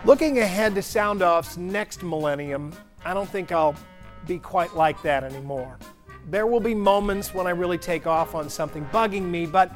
Looking 0.06 0.40
ahead 0.40 0.76
to 0.76 0.82
Sound 0.82 1.22
Off's 1.22 1.58
next 1.58 2.04
millennium, 2.04 2.74
I 3.06 3.14
don't 3.14 3.30
think 3.30 3.52
I'll 3.52 3.76
be 4.26 4.40
quite 4.40 4.76
like 4.76 5.02
that 5.04 5.24
anymore. 5.24 5.78
There 6.30 6.46
will 6.46 6.60
be 6.60 6.76
moments 6.76 7.34
when 7.34 7.48
I 7.48 7.52
really 7.52 7.78
take 7.78 8.06
off 8.06 8.36
on 8.36 8.50
something 8.50 8.86
bugging 8.92 9.24
me, 9.24 9.46
but 9.46 9.72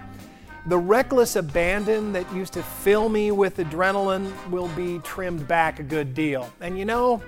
the 0.68 0.78
reckless 0.78 1.38
abandon 1.38 2.12
that 2.14 2.32
used 2.34 2.54
to 2.54 2.62
fill 2.62 3.10
me 3.10 3.32
with 3.32 3.58
adrenaline 3.58 4.32
will 4.50 4.68
be 4.70 5.00
trimmed 5.00 5.48
back 5.48 5.80
a 5.80 5.84
good 5.84 6.14
deal. 6.14 6.52
And 6.60 6.78
you 6.78 6.86
know, 6.86 7.22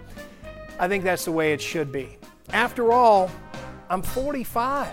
I 0.79 0.87
think 0.87 1.03
that's 1.03 1.25
the 1.25 1.31
way 1.31 1.53
it 1.53 1.61
should 1.61 1.91
be. 1.91 2.17
After 2.49 2.91
all, 2.91 3.29
I'm 3.89 4.01
45. 4.01 4.89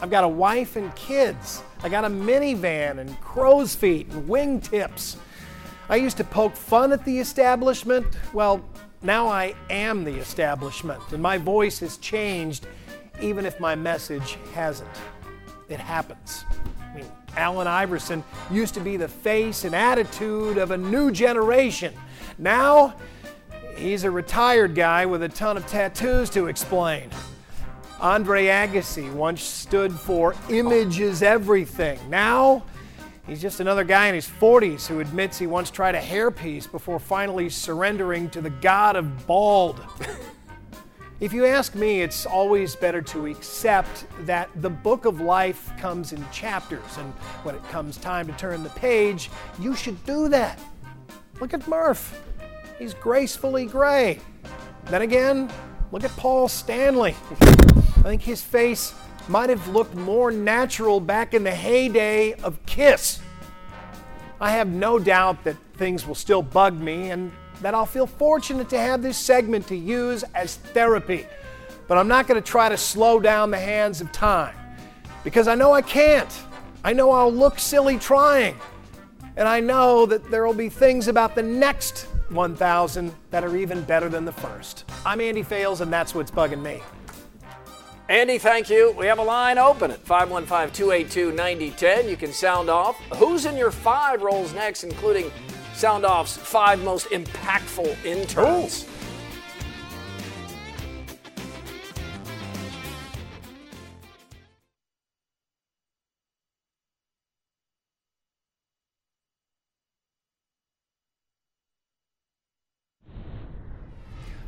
I've 0.00 0.10
got 0.10 0.24
a 0.24 0.28
wife 0.28 0.76
and 0.76 0.94
kids. 0.96 1.62
I 1.82 1.88
got 1.88 2.04
a 2.04 2.08
minivan 2.08 2.98
and 2.98 3.20
crow's 3.20 3.74
feet 3.74 4.08
and 4.08 4.28
wingtips. 4.28 5.16
I 5.88 5.96
used 5.96 6.16
to 6.18 6.24
poke 6.24 6.56
fun 6.56 6.92
at 6.92 7.04
the 7.04 7.18
establishment. 7.18 8.06
Well, 8.32 8.64
now 9.02 9.28
I 9.28 9.54
am 9.70 10.04
the 10.04 10.14
establishment, 10.14 11.00
and 11.10 11.22
my 11.22 11.38
voice 11.38 11.80
has 11.80 11.96
changed, 11.98 12.66
even 13.20 13.44
if 13.46 13.58
my 13.58 13.74
message 13.74 14.38
hasn't. 14.54 14.90
It 15.68 15.80
happens. 15.80 16.44
I 16.80 16.96
mean, 16.96 17.06
Allen 17.36 17.66
Iverson 17.66 18.22
used 18.50 18.74
to 18.74 18.80
be 18.80 18.96
the 18.96 19.08
face 19.08 19.64
and 19.64 19.74
attitude 19.74 20.58
of 20.58 20.70
a 20.70 20.76
new 20.76 21.10
generation. 21.10 21.94
Now, 22.38 22.94
he's 23.82 24.04
a 24.04 24.10
retired 24.10 24.74
guy 24.74 25.04
with 25.04 25.22
a 25.22 25.28
ton 25.28 25.56
of 25.56 25.66
tattoos 25.66 26.30
to 26.30 26.46
explain. 26.46 27.10
Andre 28.00 28.46
Agassi 28.46 29.12
once 29.12 29.42
stood 29.42 29.92
for 29.92 30.34
image 30.48 31.00
is 31.00 31.22
everything. 31.22 31.98
Now, 32.08 32.64
he's 33.26 33.42
just 33.42 33.60
another 33.60 33.84
guy 33.84 34.06
in 34.06 34.14
his 34.14 34.26
40s 34.26 34.86
who 34.86 35.00
admits 35.00 35.38
he 35.38 35.46
once 35.46 35.70
tried 35.70 35.94
a 35.94 36.00
hairpiece 36.00 36.70
before 36.70 36.98
finally 36.98 37.48
surrendering 37.48 38.30
to 38.30 38.40
the 38.40 38.50
god 38.50 38.96
of 38.96 39.26
bald. 39.26 39.84
if 41.20 41.32
you 41.32 41.44
ask 41.44 41.74
me, 41.74 42.02
it's 42.02 42.24
always 42.24 42.74
better 42.76 43.02
to 43.02 43.26
accept 43.26 44.06
that 44.26 44.48
the 44.62 44.70
book 44.70 45.04
of 45.04 45.20
life 45.20 45.72
comes 45.78 46.12
in 46.12 46.24
chapters, 46.30 46.98
and 46.98 47.12
when 47.44 47.54
it 47.54 47.62
comes 47.64 47.96
time 47.96 48.26
to 48.26 48.32
turn 48.34 48.62
the 48.62 48.70
page, 48.70 49.30
you 49.60 49.74
should 49.74 50.04
do 50.04 50.28
that. 50.28 50.58
Look 51.40 51.54
at 51.54 51.66
Murph. 51.66 52.20
He's 52.82 52.94
gracefully 52.94 53.66
gray. 53.66 54.18
Then 54.86 55.02
again, 55.02 55.48
look 55.92 56.02
at 56.02 56.10
Paul 56.16 56.48
Stanley. 56.48 57.14
I 57.40 58.02
think 58.02 58.22
his 58.22 58.42
face 58.42 58.92
might 59.28 59.50
have 59.50 59.68
looked 59.68 59.94
more 59.94 60.32
natural 60.32 60.98
back 60.98 61.32
in 61.32 61.44
the 61.44 61.52
heyday 61.52 62.32
of 62.42 62.58
Kiss. 62.66 63.20
I 64.40 64.50
have 64.50 64.66
no 64.66 64.98
doubt 64.98 65.44
that 65.44 65.54
things 65.74 66.04
will 66.04 66.16
still 66.16 66.42
bug 66.42 66.74
me 66.74 67.12
and 67.12 67.30
that 67.60 67.72
I'll 67.72 67.86
feel 67.86 68.08
fortunate 68.08 68.68
to 68.70 68.78
have 68.80 69.00
this 69.00 69.16
segment 69.16 69.68
to 69.68 69.76
use 69.76 70.24
as 70.34 70.56
therapy. 70.56 71.24
But 71.86 71.98
I'm 71.98 72.08
not 72.08 72.26
going 72.26 72.42
to 72.42 72.44
try 72.44 72.68
to 72.68 72.76
slow 72.76 73.20
down 73.20 73.52
the 73.52 73.60
hands 73.60 74.00
of 74.00 74.10
time 74.10 74.56
because 75.22 75.46
I 75.46 75.54
know 75.54 75.72
I 75.72 75.82
can't. 75.82 76.36
I 76.82 76.94
know 76.94 77.12
I'll 77.12 77.32
look 77.32 77.60
silly 77.60 77.96
trying. 77.96 78.56
And 79.36 79.46
I 79.46 79.60
know 79.60 80.04
that 80.06 80.32
there 80.32 80.44
will 80.44 80.52
be 80.52 80.68
things 80.68 81.06
about 81.06 81.36
the 81.36 81.44
next 81.44 82.08
1,000 82.32 83.14
that 83.30 83.44
are 83.44 83.56
even 83.56 83.82
better 83.82 84.08
than 84.08 84.24
the 84.24 84.32
first. 84.32 84.84
I'm 85.04 85.20
Andy 85.20 85.42
Fales, 85.42 85.80
and 85.80 85.92
that's 85.92 86.14
what's 86.14 86.30
bugging 86.30 86.62
me. 86.62 86.80
Andy, 88.08 88.38
thank 88.38 88.68
you. 88.68 88.94
We 88.98 89.06
have 89.06 89.18
a 89.18 89.22
line 89.22 89.58
open 89.58 89.90
at 89.90 90.00
515 90.00 90.74
282 90.74 91.32
9010. 91.32 92.08
You 92.08 92.16
can 92.16 92.32
sound 92.32 92.68
off. 92.68 92.98
Who's 93.16 93.46
in 93.46 93.56
your 93.56 93.70
five 93.70 94.22
rolls 94.22 94.52
next, 94.52 94.84
including 94.84 95.30
Sound 95.74 96.04
Off's 96.04 96.36
five 96.36 96.82
most 96.84 97.08
impactful 97.08 98.04
interns? 98.04 98.86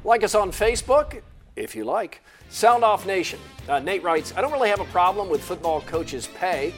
Like 0.04 0.22
us 0.22 0.34
on 0.34 0.50
Facebook, 0.52 1.22
if 1.56 1.74
you 1.74 1.84
like. 1.84 2.20
Sound 2.50 2.84
Off 2.84 3.06
Nation. 3.06 3.40
Uh, 3.68 3.78
Nate 3.78 4.02
writes, 4.02 4.34
I 4.36 4.42
don't 4.42 4.52
really 4.52 4.68
have 4.68 4.80
a 4.80 4.84
problem 4.86 5.30
with 5.30 5.42
football 5.42 5.80
coaches' 5.80 6.28
pay. 6.38 6.74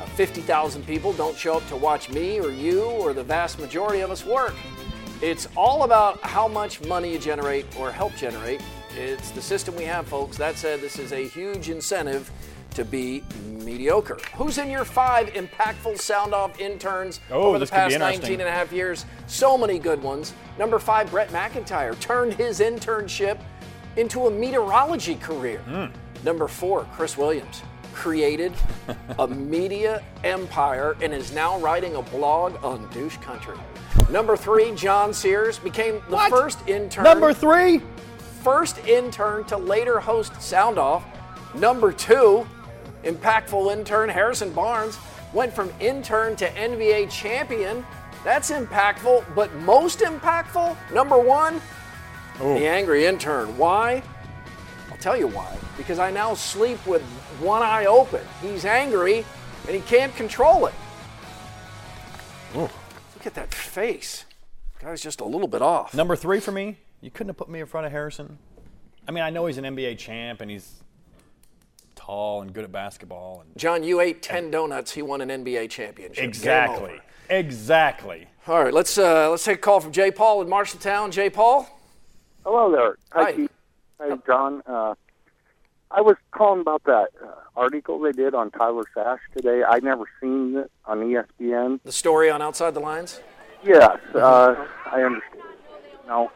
Uh, 0.00 0.04
50,000 0.06 0.86
people 0.86 1.12
don't 1.12 1.36
show 1.36 1.56
up 1.56 1.66
to 1.68 1.76
watch 1.76 2.08
me 2.10 2.38
or 2.40 2.50
you 2.50 2.84
or 2.84 3.12
the 3.12 3.24
vast 3.24 3.58
majority 3.58 4.00
of 4.00 4.10
us 4.10 4.24
work. 4.24 4.54
It's 5.20 5.48
all 5.56 5.82
about 5.82 6.20
how 6.22 6.46
much 6.48 6.80
money 6.82 7.12
you 7.12 7.18
generate 7.18 7.66
or 7.76 7.90
help 7.90 8.14
generate. 8.14 8.62
It's 8.96 9.30
the 9.32 9.42
system 9.42 9.74
we 9.76 9.84
have, 9.84 10.06
folks. 10.06 10.36
That 10.36 10.56
said, 10.56 10.80
this 10.80 10.98
is 10.98 11.12
a 11.12 11.26
huge 11.28 11.68
incentive 11.70 12.30
to 12.74 12.84
be 12.84 13.22
mediocre. 13.48 14.18
Who's 14.36 14.58
in 14.58 14.70
your 14.70 14.84
five 14.84 15.28
impactful 15.34 15.98
sound 16.00 16.32
off 16.34 16.58
interns 16.60 17.20
Oh, 17.30 17.42
over 17.42 17.58
the 17.58 17.64
this 17.64 17.70
could 17.70 17.76
be 17.76 17.80
past 17.80 17.94
interesting. 17.94 18.20
19 18.22 18.40
and 18.40 18.48
a 18.48 18.52
half 18.52 18.72
years? 18.72 19.04
So 19.26 19.58
many 19.58 19.78
good 19.78 20.02
ones. 20.02 20.32
Number 20.60 20.78
five, 20.78 21.10
Brett 21.10 21.30
McIntyre 21.30 21.98
turned 22.00 22.34
his 22.34 22.60
internship 22.60 23.38
into 23.96 24.26
a 24.26 24.30
meteorology 24.30 25.14
career. 25.14 25.60
Hmm. 25.60 25.86
Number 26.22 26.48
four, 26.48 26.84
Chris 26.92 27.16
Williams 27.16 27.62
created 27.94 28.52
a 29.18 29.26
media 29.54 30.02
empire 30.22 30.98
and 31.00 31.14
is 31.14 31.32
now 31.32 31.58
writing 31.60 31.96
a 31.96 32.02
blog 32.02 32.62
on 32.62 32.86
douche 32.90 33.16
country. 33.16 33.56
Number 34.10 34.36
three, 34.36 34.74
John 34.74 35.14
Sears 35.14 35.58
became 35.58 35.94
the 36.10 36.16
What? 36.16 36.30
first 36.30 36.58
intern 36.68 37.04
Number 37.04 37.32
three. 37.32 37.80
first 38.42 38.86
intern 38.86 39.44
to 39.44 39.56
later 39.56 39.98
host 39.98 40.42
Sound 40.42 40.78
Off. 40.78 41.02
Number 41.54 41.90
two, 41.90 42.46
impactful 43.04 43.72
intern 43.72 44.10
Harrison 44.10 44.52
Barnes 44.52 44.98
went 45.32 45.54
from 45.54 45.72
intern 45.80 46.36
to 46.36 46.50
NBA 46.50 47.10
champion. 47.10 47.82
That's 48.24 48.50
impactful, 48.50 49.34
but 49.34 49.52
most 49.56 50.00
impactful, 50.00 50.76
number 50.92 51.18
one, 51.18 51.60
the 52.38 52.66
angry 52.66 53.06
intern. 53.06 53.56
Why? 53.56 54.02
I'll 54.90 54.96
tell 54.98 55.16
you 55.16 55.26
why. 55.28 55.56
because 55.76 55.98
I 55.98 56.10
now 56.10 56.34
sleep 56.34 56.84
with 56.86 57.02
one 57.40 57.62
eye 57.62 57.86
open. 57.86 58.20
He's 58.42 58.64
angry 58.66 59.24
and 59.66 59.74
he 59.74 59.80
can't 59.82 60.14
control 60.16 60.66
it. 60.66 60.74
Look 62.54 62.70
at 63.26 63.34
that 63.34 63.54
face. 63.54 64.24
Guy's 64.80 65.00
just 65.02 65.20
a 65.20 65.24
little 65.24 65.48
bit 65.48 65.62
off. 65.62 65.94
Number 65.94 66.16
three 66.16 66.40
for 66.40 66.52
me, 66.52 66.78
you 67.00 67.10
couldn't 67.10 67.28
have 67.28 67.36
put 67.36 67.48
me 67.48 67.60
in 67.60 67.66
front 67.66 67.86
of 67.86 67.92
Harrison. 67.92 68.38
I 69.08 69.12
mean, 69.12 69.24
I 69.24 69.30
know 69.30 69.46
he's 69.46 69.58
an 69.58 69.64
NBA 69.64 69.98
champ 69.98 70.40
and 70.40 70.50
he's 70.50 70.82
tall 71.94 72.42
and 72.42 72.52
good 72.52 72.64
at 72.64 72.72
basketball. 72.72 73.42
And 73.42 73.56
John, 73.56 73.82
you 73.82 74.00
ate 74.00 74.22
10 74.22 74.50
donuts. 74.50 74.92
He 74.92 75.02
won 75.02 75.20
an 75.20 75.28
NBA 75.44 75.70
championship. 75.70 76.22
Exactly. 76.24 77.00
Exactly. 77.30 78.26
All 78.46 78.62
right, 78.62 78.74
let's 78.74 78.98
uh, 78.98 79.30
let's 79.30 79.44
take 79.44 79.58
a 79.58 79.60
call 79.60 79.80
from 79.80 79.92
Jay 79.92 80.10
Paul 80.10 80.42
in 80.42 80.48
Marshalltown. 80.48 81.10
Jay 81.10 81.30
Paul. 81.30 81.68
Hello 82.44 82.70
there. 82.70 82.96
Hi. 83.12 83.32
Keith. 83.32 83.50
Hi, 84.00 84.16
John. 84.26 84.62
Uh, 84.66 84.94
I 85.90 86.00
was 86.00 86.16
calling 86.30 86.60
about 86.60 86.84
that 86.84 87.08
uh, 87.22 87.28
article 87.56 87.98
they 87.98 88.12
did 88.12 88.34
on 88.34 88.50
Tyler 88.50 88.84
Sash 88.94 89.20
today. 89.36 89.62
I'd 89.62 89.82
never 89.82 90.04
seen 90.20 90.56
it 90.56 90.70
on 90.84 91.00
ESPN. 91.00 91.80
The 91.84 91.92
story 91.92 92.30
on 92.30 92.40
Outside 92.40 92.74
the 92.74 92.80
Lines. 92.80 93.20
Yes, 93.62 93.98
uh, 94.14 94.54
I 94.86 95.02
understand. 95.02 95.42
Now, 96.06 96.30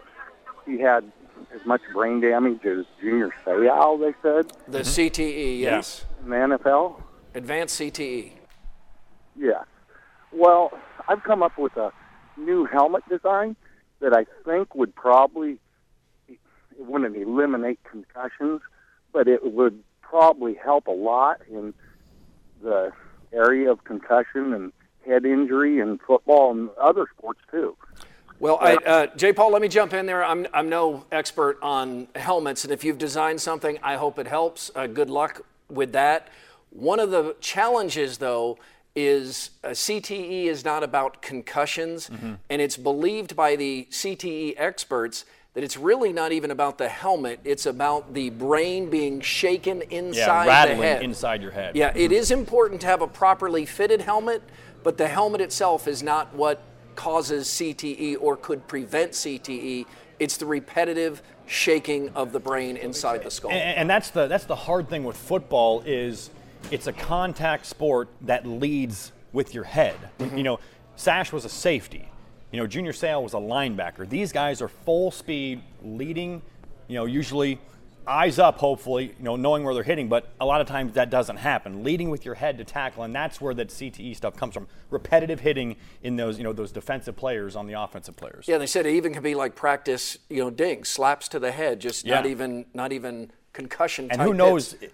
he 0.66 0.78
had 0.78 1.10
as 1.54 1.64
much 1.64 1.80
brain 1.92 2.20
damage 2.20 2.64
as 2.66 2.84
Junior 3.00 3.30
Seau, 3.44 3.98
they 3.98 4.14
said, 4.22 4.52
The 4.68 4.80
CTE, 4.80 5.60
yes. 5.60 6.04
in 6.22 6.30
the 6.30 6.36
NFL. 6.36 7.00
Advanced 7.34 7.80
E. 7.80 7.90
CTE. 7.90 8.32
Yes. 9.36 9.64
Well, 10.35 10.76
I've 11.09 11.23
come 11.23 11.43
up 11.43 11.57
with 11.57 11.76
a 11.76 11.93
new 12.37 12.64
helmet 12.64 13.09
design 13.09 13.57
that 14.00 14.12
I 14.12 14.26
think 14.45 14.75
would 14.75 14.95
probably 14.95 15.59
it 16.29 16.38
wouldn't 16.76 17.17
eliminate 17.17 17.79
concussions, 17.85 18.61
but 19.12 19.29
it 19.29 19.53
would 19.53 19.81
probably 20.03 20.55
help 20.55 20.88
a 20.88 20.93
lot 20.93 21.41
in 21.49 21.73
the 22.62 22.93
area 23.33 23.71
of 23.71 23.85
concussion 23.85 24.53
and 24.53 24.73
head 25.07 25.25
injury 25.25 25.79
in 25.79 25.99
football 25.99 26.50
and 26.50 26.71
other 26.81 27.07
sports 27.17 27.41
too. 27.50 27.76
Well, 28.41 28.59
I, 28.61 28.75
uh, 28.75 29.07
Jay 29.17 29.33
Paul, 29.33 29.53
let 29.53 29.62
me 29.62 29.69
jump 29.69 29.95
in 29.95 30.07
there. 30.07 30.25
I'm, 30.25 30.47
I'm 30.53 30.69
no 30.69 31.07
expert 31.12 31.59
on 31.62 32.09
helmets, 32.17 32.64
and 32.64 32.73
if 32.73 32.83
you've 32.83 32.99
designed 32.99 33.41
something, 33.41 33.79
I 33.83 33.95
hope 33.95 34.19
it 34.19 34.26
helps. 34.26 34.73
Uh, 34.75 34.88
good 34.88 35.09
luck 35.09 35.43
with 35.69 35.93
that. 35.93 36.29
One 36.71 36.99
of 36.99 37.12
the 37.12 37.37
challenges, 37.41 38.19
though, 38.19 38.59
is 38.94 39.50
uh, 39.64 39.68
CTE 39.68 40.44
is 40.46 40.64
not 40.64 40.82
about 40.82 41.20
concussions, 41.20 42.08
and 42.48 42.62
it's 42.62 42.76
believed 42.76 43.34
by 43.34 43.56
the 43.56 43.88
CTE 43.90 44.54
experts 44.56 45.24
that 45.54 45.62
it's 45.64 45.76
really 45.76 46.12
not 46.12 46.32
even 46.32 46.50
about 46.50 46.78
the 46.78 46.88
helmet. 46.88 47.40
It's 47.44 47.66
about 47.66 48.12
the 48.14 48.30
brain 48.30 48.90
being 48.90 49.20
shaken 49.20 49.82
inside 49.82 50.46
Yeah, 50.46 50.46
rattling 50.46 50.80
the 50.80 50.86
head. 50.86 51.02
inside 51.02 51.42
your 51.42 51.52
head. 51.52 51.76
Yeah, 51.76 51.92
it 51.94 52.12
is 52.12 52.30
important 52.30 52.80
to 52.82 52.86
have 52.88 53.02
a 53.02 53.06
properly 53.06 53.64
fitted 53.64 54.00
helmet, 54.00 54.42
but 54.82 54.96
the 54.98 55.08
helmet 55.08 55.40
itself 55.40 55.86
is 55.88 56.02
not 56.02 56.34
what 56.34 56.60
causes 56.96 57.46
CTE 57.48 58.16
or 58.20 58.36
could 58.36 58.66
prevent 58.66 59.12
CTE. 59.12 59.86
It's 60.18 60.36
the 60.36 60.46
repetitive 60.46 61.22
shaking 61.46 62.10
of 62.10 62.32
the 62.32 62.40
brain 62.40 62.76
inside 62.76 63.22
the 63.24 63.30
skull. 63.30 63.50
And, 63.50 63.76
and 63.78 63.90
that's 63.90 64.10
the 64.10 64.26
that's 64.28 64.44
the 64.44 64.56
hard 64.56 64.88
thing 64.88 65.04
with 65.04 65.16
football 65.16 65.82
is 65.84 66.30
it's 66.71 66.87
a 66.87 66.92
contact 66.92 67.66
sport 67.66 68.09
that 68.23 68.47
leads 68.47 69.12
with 69.33 69.54
your 69.54 69.64
head. 69.64 69.97
Mm-hmm. 70.18 70.37
You 70.37 70.42
know, 70.42 70.61
Sash 70.97 71.33
was 71.33 71.44
a 71.44 71.49
safety. 71.49 72.09
You 72.52 72.61
know, 72.61 72.66
Junior 72.66 72.92
Seau 72.92 73.23
was 73.23 73.35
a 73.35 73.38
linebacker. 73.38 74.09
These 74.09 74.33
guys 74.33 74.62
are 74.62 74.68
full 74.68 75.11
speed, 75.11 75.61
leading. 75.83 76.40
You 76.87 76.94
know, 76.94 77.04
usually 77.04 77.59
eyes 78.06 78.38
up, 78.38 78.59
hopefully. 78.59 79.14
You 79.18 79.25
know, 79.25 79.35
knowing 79.35 79.64
where 79.64 79.75
they're 79.75 79.83
hitting, 79.83 80.09
but 80.09 80.28
a 80.40 80.47
lot 80.47 80.61
of 80.61 80.68
times 80.68 80.92
that 80.94 81.11
doesn't 81.11 81.38
happen. 81.38 81.83
Leading 81.83 82.11
with 82.11 82.25
your 82.25 82.37
head 82.37 82.59
to 82.59 82.64
tackle, 82.64 83.02
and 83.02 83.12
that's 83.12 83.40
where 83.40 83.54
that 83.54 83.68
CTE 83.68 84.14
stuff 84.16 84.37
comes 84.37 84.54
from. 84.54 84.68
Repetitive 84.90 85.40
hitting 85.40 85.76
in 86.04 86.14
those 86.14 86.38
you 86.38 86.44
know 86.44 86.52
those 86.52 86.70
defensive 86.70 87.16
players 87.16 87.57
on 87.57 87.66
the 87.66 87.72
offensive 87.72 88.16
players. 88.16 88.46
yeah, 88.46 88.59
they 88.59 88.66
said 88.66 88.87
it 88.87 88.94
even 88.94 89.12
can 89.12 89.22
be 89.22 89.35
like 89.35 89.57
practice, 89.57 90.18
you 90.29 90.38
know, 90.38 90.50
dings, 90.50 90.88
slaps 90.88 91.27
to 91.29 91.40
the 91.40 91.50
head, 91.50 91.81
just 91.81 92.07
not 92.07 92.24
even 92.24 92.66
not 92.72 92.92
even 92.92 93.33
concussion. 93.53 94.09
And 94.12 94.22
who 94.22 94.33
knows 94.33 94.74
hits. 94.74 94.92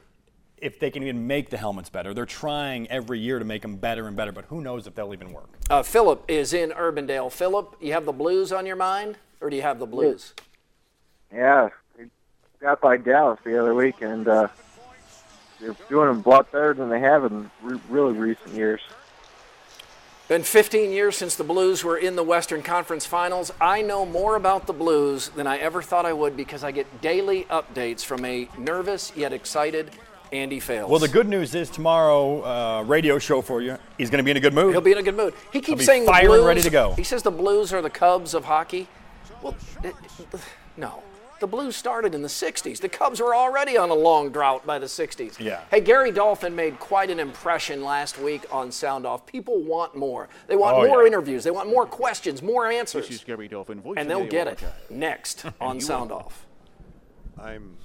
If 0.60 0.78
they 0.78 0.90
can 0.90 1.02
even 1.02 1.26
make 1.26 1.50
the 1.50 1.56
helmets 1.56 1.90
better? 1.90 2.14
They're 2.14 2.26
trying 2.26 2.88
every 2.88 3.18
year 3.18 3.38
to 3.38 3.44
make 3.44 3.62
them 3.62 3.76
better 3.76 4.06
and 4.06 4.16
better, 4.16 4.32
but 4.32 4.44
who 4.46 4.60
knows 4.60 4.86
if 4.86 4.94
they'll 4.94 5.12
even 5.12 5.32
work? 5.32 5.48
Uh, 5.68 5.82
Philip 5.82 6.24
is 6.28 6.52
in 6.52 6.70
Urbandale. 6.70 7.30
Philip, 7.32 7.76
you 7.80 7.92
have 7.92 8.04
the 8.04 8.12
blues 8.12 8.52
on 8.52 8.66
your 8.66 8.76
mind, 8.76 9.16
or 9.40 9.50
do 9.50 9.56
you 9.56 9.62
have 9.62 9.78
the 9.78 9.86
blues? 9.86 10.34
Yeah, 11.32 11.70
they 11.96 12.06
got 12.60 12.80
by 12.80 12.96
Dallas 12.96 13.38
the 13.44 13.58
other 13.58 13.74
week, 13.74 14.02
and 14.02 14.26
uh, 14.26 14.48
they're 15.60 15.76
doing 15.88 16.08
a 16.08 16.28
lot 16.28 16.50
better 16.50 16.74
than 16.74 16.88
they 16.88 17.00
have 17.00 17.24
in 17.24 17.50
re- 17.62 17.80
really 17.88 18.12
recent 18.12 18.54
years. 18.54 18.80
Been 20.30 20.44
15 20.44 20.92
years 20.92 21.16
since 21.16 21.34
the 21.34 21.42
Blues 21.42 21.82
were 21.82 21.96
in 21.96 22.14
the 22.14 22.22
Western 22.22 22.62
Conference 22.62 23.04
Finals. 23.04 23.52
I 23.60 23.82
know 23.82 24.06
more 24.06 24.36
about 24.36 24.68
the 24.68 24.72
Blues 24.72 25.28
than 25.30 25.48
I 25.48 25.58
ever 25.58 25.82
thought 25.82 26.06
I 26.06 26.12
would 26.12 26.36
because 26.36 26.62
I 26.62 26.70
get 26.70 27.00
daily 27.00 27.46
updates 27.50 28.04
from 28.04 28.24
a 28.24 28.48
nervous 28.56 29.12
yet 29.16 29.32
excited 29.32 29.90
Andy 30.32 30.60
Fales. 30.60 30.90
Well, 30.90 31.00
the 31.00 31.08
good 31.08 31.28
news 31.28 31.54
is 31.54 31.70
tomorrow, 31.70 32.42
uh, 32.42 32.82
radio 32.82 33.18
show 33.18 33.42
for 33.42 33.60
you. 33.60 33.76
He's 33.98 34.10
going 34.10 34.18
to 34.18 34.24
be 34.24 34.30
in 34.30 34.36
a 34.36 34.40
good 34.40 34.54
mood. 34.54 34.72
He'll 34.72 34.80
be 34.80 34.92
in 34.92 34.98
a 34.98 35.02
good 35.02 35.16
mood. 35.16 35.34
He 35.52 35.60
keeps 35.60 35.80
be 35.80 35.84
saying 35.84 36.02
the 36.04 36.12
fired 36.12 36.24
and 36.24 36.28
Blues, 36.34 36.44
ready 36.46 36.62
to 36.62 36.70
go. 36.70 36.92
He 36.94 37.04
says 37.04 37.22
the 37.22 37.30
Blues 37.30 37.72
are 37.72 37.82
the 37.82 37.90
Cubs 37.90 38.34
of 38.34 38.44
hockey. 38.44 38.88
Well, 39.42 39.56
it- 39.82 39.94
it- 40.32 40.40
no. 40.76 41.02
The 41.40 41.46
Blues 41.46 41.74
started 41.74 42.14
in 42.14 42.20
the 42.20 42.28
60s. 42.28 42.80
The 42.80 42.88
Cubs 42.90 43.18
were 43.18 43.34
already 43.34 43.78
on 43.78 43.88
a 43.88 43.94
long 43.94 44.28
drought 44.30 44.66
by 44.66 44.78
the 44.78 44.84
60s. 44.88 45.40
Yeah. 45.40 45.60
Hey, 45.70 45.80
Gary 45.80 46.10
Dolphin 46.12 46.54
made 46.54 46.78
quite 46.78 47.08
an 47.10 47.18
impression 47.18 47.82
last 47.82 48.18
week 48.18 48.44
on 48.52 48.70
Sound 48.70 49.06
Off. 49.06 49.24
People 49.24 49.62
want 49.62 49.96
more. 49.96 50.28
They 50.48 50.56
want 50.56 50.76
Oh, 50.76 50.86
more 50.86 51.00
yeah. 51.00 51.06
interviews. 51.06 51.42
They 51.42 51.50
want 51.50 51.70
more 51.70 51.86
questions, 51.86 52.42
more 52.42 52.70
answers. 52.70 53.08
This 53.08 53.16
is 53.16 53.24
Gary 53.24 53.48
Dolphin, 53.48 53.80
voice 53.80 53.94
and 53.96 54.10
they'll 54.10 54.26
get 54.26 54.48
it 54.48 54.58
next 54.90 55.46
on 55.62 55.80
Sound 55.80 56.12
Off. 56.12 56.46
I'm 57.42 57.78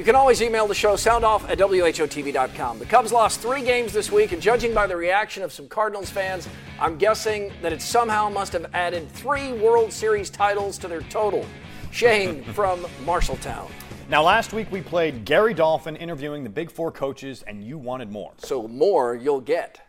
You 0.00 0.06
can 0.06 0.14
always 0.14 0.40
email 0.40 0.66
the 0.66 0.74
show 0.74 0.94
soundoff 0.94 1.46
at 1.50 1.58
WHOTV.com. 1.58 2.78
The 2.78 2.86
Cubs 2.86 3.12
lost 3.12 3.40
three 3.40 3.62
games 3.62 3.92
this 3.92 4.10
week, 4.10 4.32
and 4.32 4.40
judging 4.40 4.72
by 4.72 4.86
the 4.86 4.96
reaction 4.96 5.42
of 5.42 5.52
some 5.52 5.68
Cardinals 5.68 6.08
fans, 6.08 6.48
I'm 6.80 6.96
guessing 6.96 7.52
that 7.60 7.70
it 7.70 7.82
somehow 7.82 8.30
must 8.30 8.54
have 8.54 8.70
added 8.72 9.10
three 9.10 9.52
World 9.52 9.92
Series 9.92 10.30
titles 10.30 10.78
to 10.78 10.88
their 10.88 11.02
total. 11.02 11.44
Shane 11.90 12.42
from 12.54 12.80
Marshalltown. 13.04 13.70
Now, 14.08 14.22
last 14.22 14.54
week 14.54 14.72
we 14.72 14.80
played 14.80 15.26
Gary 15.26 15.52
Dolphin 15.52 15.96
interviewing 15.96 16.44
the 16.44 16.48
Big 16.48 16.70
Four 16.70 16.90
coaches, 16.90 17.44
and 17.46 17.62
you 17.62 17.76
wanted 17.76 18.10
more. 18.10 18.32
So 18.38 18.66
more 18.66 19.14
you'll 19.14 19.42
get. 19.42 19.82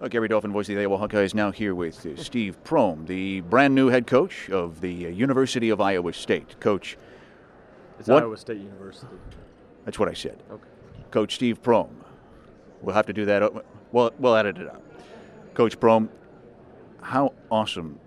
Uh, 0.00 0.08
Gary 0.08 0.26
Dolphin, 0.26 0.50
voice 0.50 0.68
of 0.68 0.74
the 0.74 0.80
Iowa 0.80 0.98
Hawkeyes, 0.98 1.32
now 1.32 1.52
here 1.52 1.76
with 1.76 2.04
uh, 2.04 2.16
Steve 2.20 2.56
Prohm, 2.64 3.06
the 3.06 3.42
brand 3.42 3.72
new 3.72 3.86
head 3.86 4.08
coach 4.08 4.50
of 4.50 4.80
the 4.80 5.06
uh, 5.06 5.10
University 5.10 5.70
of 5.70 5.80
Iowa 5.80 6.12
State. 6.12 6.58
Coach, 6.58 6.98
It's 7.98 8.08
What- 8.08 8.22
Iowa 8.22 8.36
State 8.36 8.58
University. 8.58 9.06
that's 9.84 9.98
what 9.98 10.08
I 10.08 10.14
said. 10.14 10.42
Okay. 10.50 10.62
Coach 11.10 11.34
Steve 11.36 11.62
Prohm. 11.62 11.88
We'll 12.82 12.94
have 12.94 13.06
to 13.06 13.12
do 13.12 13.24
that. 13.26 13.52
Well, 13.92 14.12
we'll 14.18 14.34
edit 14.36 14.58
it 14.58 14.68
out. 14.68 14.82
Coach 15.54 15.78
Prohm, 15.78 16.08
how 17.00 17.32
awesome 17.50 17.98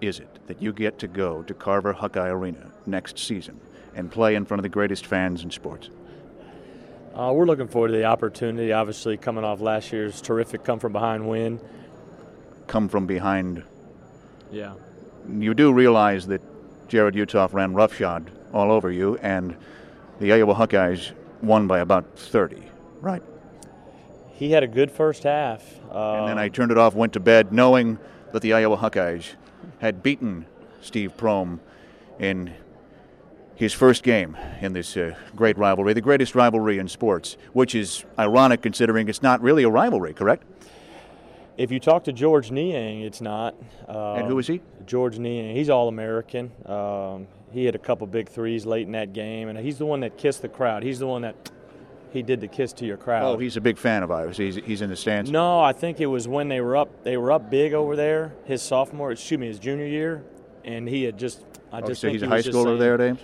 is 0.00 0.18
it 0.18 0.38
that 0.46 0.60
you 0.60 0.72
get 0.72 0.98
to 0.98 1.06
go 1.08 1.42
to 1.44 1.54
Carver 1.54 1.92
Hawkeye 1.92 2.28
Arena 2.28 2.70
next 2.86 3.18
season 3.18 3.60
and 3.94 4.10
play 4.10 4.34
in 4.34 4.44
front 4.44 4.58
of 4.58 4.62
the 4.62 4.68
greatest 4.68 5.06
fans 5.06 5.44
in 5.44 5.50
sports? 5.50 5.90
Uh, 7.14 7.32
we're 7.34 7.44
looking 7.44 7.68
forward 7.68 7.88
to 7.88 7.94
the 7.94 8.04
opportunity. 8.04 8.72
Obviously, 8.72 9.16
coming 9.16 9.44
off 9.44 9.60
last 9.60 9.92
year's 9.92 10.20
terrific 10.20 10.64
come 10.64 10.78
from 10.78 10.92
behind 10.92 11.28
win. 11.28 11.60
Come 12.66 12.88
from 12.88 13.06
behind 13.06 13.62
Yeah. 14.50 14.74
you 15.28 15.54
do 15.54 15.72
realize 15.72 16.26
that 16.28 16.40
Jarrod 16.88 17.14
Uthoff 17.14 17.52
ran 17.52 17.74
roughshod 17.74 18.30
all 18.52 18.70
over 18.70 18.90
you, 18.90 19.16
and 19.18 19.56
the 20.18 20.32
Iowa 20.32 20.54
Hawkeyes 20.54 21.12
won 21.42 21.66
by 21.66 21.80
about 21.80 22.18
30, 22.18 22.62
right? 23.00 23.22
He 24.32 24.50
had 24.50 24.62
a 24.62 24.68
good 24.68 24.90
first 24.90 25.22
half. 25.24 25.62
Uh, 25.90 26.14
And 26.20 26.28
then 26.28 26.38
I 26.38 26.48
turned 26.48 26.70
it 26.72 26.78
off, 26.78 26.94
went 26.94 27.12
to 27.14 27.20
bed, 27.20 27.52
knowing 27.52 27.98
that 28.32 28.42
the 28.42 28.52
Iowa 28.52 28.76
Hawkeyes 28.76 29.34
had 29.80 30.02
beaten 30.02 30.46
Steve 30.80 31.16
Prohm 31.16 31.58
in 32.18 32.52
his 33.54 33.72
first 33.74 34.02
game 34.02 34.36
in 34.62 34.72
this 34.72 34.96
uh, 34.96 35.14
great 35.36 35.58
rivalry, 35.58 35.92
the 35.92 36.00
greatest 36.00 36.34
rivalry 36.34 36.78
in 36.78 36.88
sports, 36.88 37.36
which 37.52 37.74
is 37.74 38.04
ironic 38.18 38.62
considering 38.62 39.08
it's 39.08 39.22
not 39.22 39.42
really 39.42 39.62
a 39.62 39.68
rivalry, 39.70 40.14
correct? 40.14 40.44
if 41.58 41.70
you 41.70 41.78
talk 41.78 42.04
to 42.04 42.12
Georges 42.12 42.50
Niang, 42.50 43.02
it's 43.02 43.20
not. 43.20 43.54
Uh, 43.86 44.14
and 44.14 44.26
who 44.26 44.38
is 44.38 44.46
he? 44.46 44.62
Georges 44.86 45.18
Niang. 45.20 45.54
He's 45.54 45.68
All 45.68 45.88
American. 45.88 46.50
Um, 46.64 47.26
he 47.52 47.64
had 47.64 47.74
a 47.74 47.78
couple 47.78 48.06
big 48.06 48.28
threes 48.28 48.64
late 48.66 48.86
in 48.86 48.92
that 48.92 49.12
game, 49.12 49.48
and 49.48 49.58
he's 49.58 49.78
the 49.78 49.86
one 49.86 50.00
that 50.00 50.16
kissed 50.16 50.42
the 50.42 50.48
crowd. 50.48 50.82
He's 50.82 50.98
the 50.98 51.06
one 51.06 51.22
that 51.22 51.50
he 52.12 52.22
did 52.22 52.40
the 52.40 52.48
kiss 52.48 52.72
to 52.74 52.86
your 52.86 52.96
crowd. 52.96 53.24
Oh, 53.24 53.38
he's 53.38 53.56
a 53.56 53.60
big 53.60 53.78
fan 53.78 54.02
of 54.02 54.10
ours. 54.10 54.36
He's, 54.36 54.56
he's 54.56 54.82
in 54.82 54.90
the 54.90 54.96
stands. 54.96 55.30
No, 55.30 55.60
I 55.60 55.72
think 55.72 56.00
it 56.00 56.06
was 56.06 56.26
when 56.28 56.48
they 56.48 56.60
were 56.60 56.76
up. 56.76 57.04
They 57.04 57.16
were 57.16 57.32
up 57.32 57.50
big 57.50 57.72
over 57.72 57.96
there. 57.96 58.32
His 58.44 58.62
sophomore, 58.62 59.12
excuse 59.12 59.38
me, 59.40 59.46
his 59.48 59.58
junior 59.58 59.86
year, 59.86 60.24
and 60.64 60.88
he 60.88 61.04
had 61.04 61.18
just. 61.18 61.44
I 61.72 61.78
Oh, 61.80 61.86
just 61.86 62.00
so 62.00 62.08
think 62.08 62.14
he's 62.14 62.22
he 62.22 62.26
a 62.26 62.30
high 62.30 62.40
schooler 62.42 62.64
saying- 62.64 62.78
there, 62.78 62.98
James? 62.98 63.20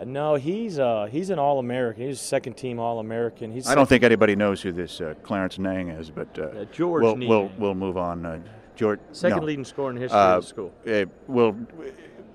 Uh, 0.00 0.04
No, 0.04 0.34
he's 0.36 0.78
uh 0.78 1.08
he's 1.10 1.28
an 1.30 1.38
All 1.40 1.58
American. 1.58 2.04
He's 2.06 2.20
second 2.20 2.54
team 2.54 2.78
All 2.78 3.00
American. 3.00 3.50
He's 3.52 3.66
I 3.66 3.74
don't 3.74 3.88
think 3.88 4.04
anybody 4.04 4.36
knows 4.36 4.62
who 4.62 4.70
this 4.72 5.00
uh, 5.00 5.14
Clarence 5.24 5.58
Nang 5.58 5.88
is, 5.88 6.08
but 6.10 6.38
uh, 6.38 6.64
George 6.72 7.02
we'll, 7.02 7.16
we'll 7.16 7.50
we'll 7.58 7.74
move 7.74 7.96
on. 7.96 8.24
Uh, 8.24 8.38
George, 8.76 9.00
Second 9.12 9.38
no. 9.40 9.44
leading 9.44 9.64
scorer 9.64 9.90
in 9.90 9.96
the 9.96 10.00
history 10.02 10.18
of 10.18 10.36
Uh, 10.36 10.40
the 10.40 10.46
school. 10.46 10.72
Uh, 10.88 11.04
well, 11.26 11.54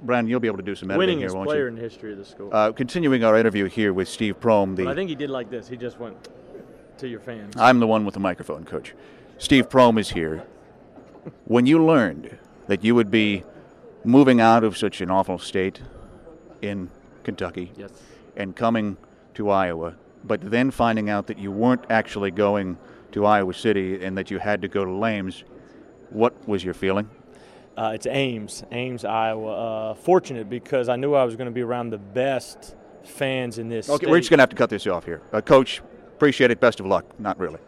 Brandon, 0.02 0.30
you'll 0.30 0.40
be 0.40 0.48
able 0.48 0.58
to 0.58 0.64
do 0.64 0.76
some 0.76 0.92
editing 0.92 1.20
here, 1.20 1.34
won't 1.34 1.48
player 1.48 1.64
you? 1.64 1.68
in 1.68 1.76
the 1.76 1.82
history 1.82 2.12
of 2.12 2.18
the 2.18 2.26
school. 2.26 2.50
Uh, 2.52 2.72
continuing 2.72 3.24
our 3.24 3.38
interview 3.38 3.66
here 3.66 3.94
with 3.94 4.08
Steve 4.08 4.40
Prohm, 4.40 4.76
but 4.76 4.88
I 4.88 4.96
think 4.96 5.10
he 5.10 5.16
did 5.16 5.30
like 5.30 5.50
this. 5.50 5.68
He 5.68 5.78
just 5.78 6.00
went 6.00 6.16
to 6.98 7.08
your 7.08 7.20
fans. 7.20 7.56
I'm 7.58 7.80
the 7.80 7.88
one 7.88 8.06
with 8.06 8.14
the 8.14 8.20
microphone, 8.20 8.64
Coach. 8.66 8.94
Steve 9.38 9.70
Prohm 9.70 10.00
is 10.00 10.12
here. 10.12 10.46
When 11.46 11.66
you 11.66 11.84
learned 11.84 12.38
that 12.68 12.84
you 12.84 12.96
would 12.96 13.10
be 13.12 13.44
moving 14.04 14.40
out 14.40 14.64
of 14.64 14.78
such 14.78 15.02
an 15.02 15.10
awful 15.10 15.40
state 15.40 15.82
in 16.62 16.90
Kentucky 17.24 17.72
Yes. 17.76 17.92
and 18.38 18.56
coming 18.56 18.98
to 19.34 19.50
Iowa, 19.50 19.96
but 20.24 20.40
then 20.42 20.72
finding 20.72 21.10
out 21.10 21.28
that 21.28 21.38
you 21.40 21.52
weren't 21.52 21.84
actually 21.90 22.32
going 22.32 22.78
to 23.12 23.26
Iowa 23.26 23.54
City 23.54 24.04
and 24.04 24.18
that 24.18 24.30
you 24.30 24.40
had 24.40 24.62
to 24.62 24.68
go 24.68 24.86
to 24.86 24.92
Lames, 24.92 25.44
what 26.10 26.48
was 26.48 26.64
your 26.64 26.74
feeling? 26.74 27.10
Uh, 27.78 27.92
it's 27.94 28.08
Ames, 28.08 28.64
Ames, 28.72 29.04
Iowa. 29.04 29.52
Uh, 29.92 29.94
fortunate 29.96 30.50
because 30.50 30.88
I 30.90 30.96
knew 30.96 31.14
I 31.14 31.24
was 31.26 31.36
going 31.36 31.48
to 31.48 31.52
be 31.52 31.62
around 31.62 31.90
the 31.90 31.98
best 31.98 32.76
fans 33.04 33.58
in 33.58 33.70
this. 33.70 33.90
Okay, 33.90 34.08
we're 34.08 34.20
just 34.20 34.30
going 34.30 34.38
to 34.38 34.44
have 34.44 34.50
to 34.50 34.56
cut 34.56 34.70
this 34.70 34.88
off 34.88 35.06
here. 35.06 35.22
Uh, 35.34 35.42
Coach, 35.42 35.82
appreciate 36.08 36.52
it. 36.52 36.60
Best 36.60 36.80
of 36.80 36.86
luck. 36.86 37.20
Not 37.20 37.38
really. 37.38 37.60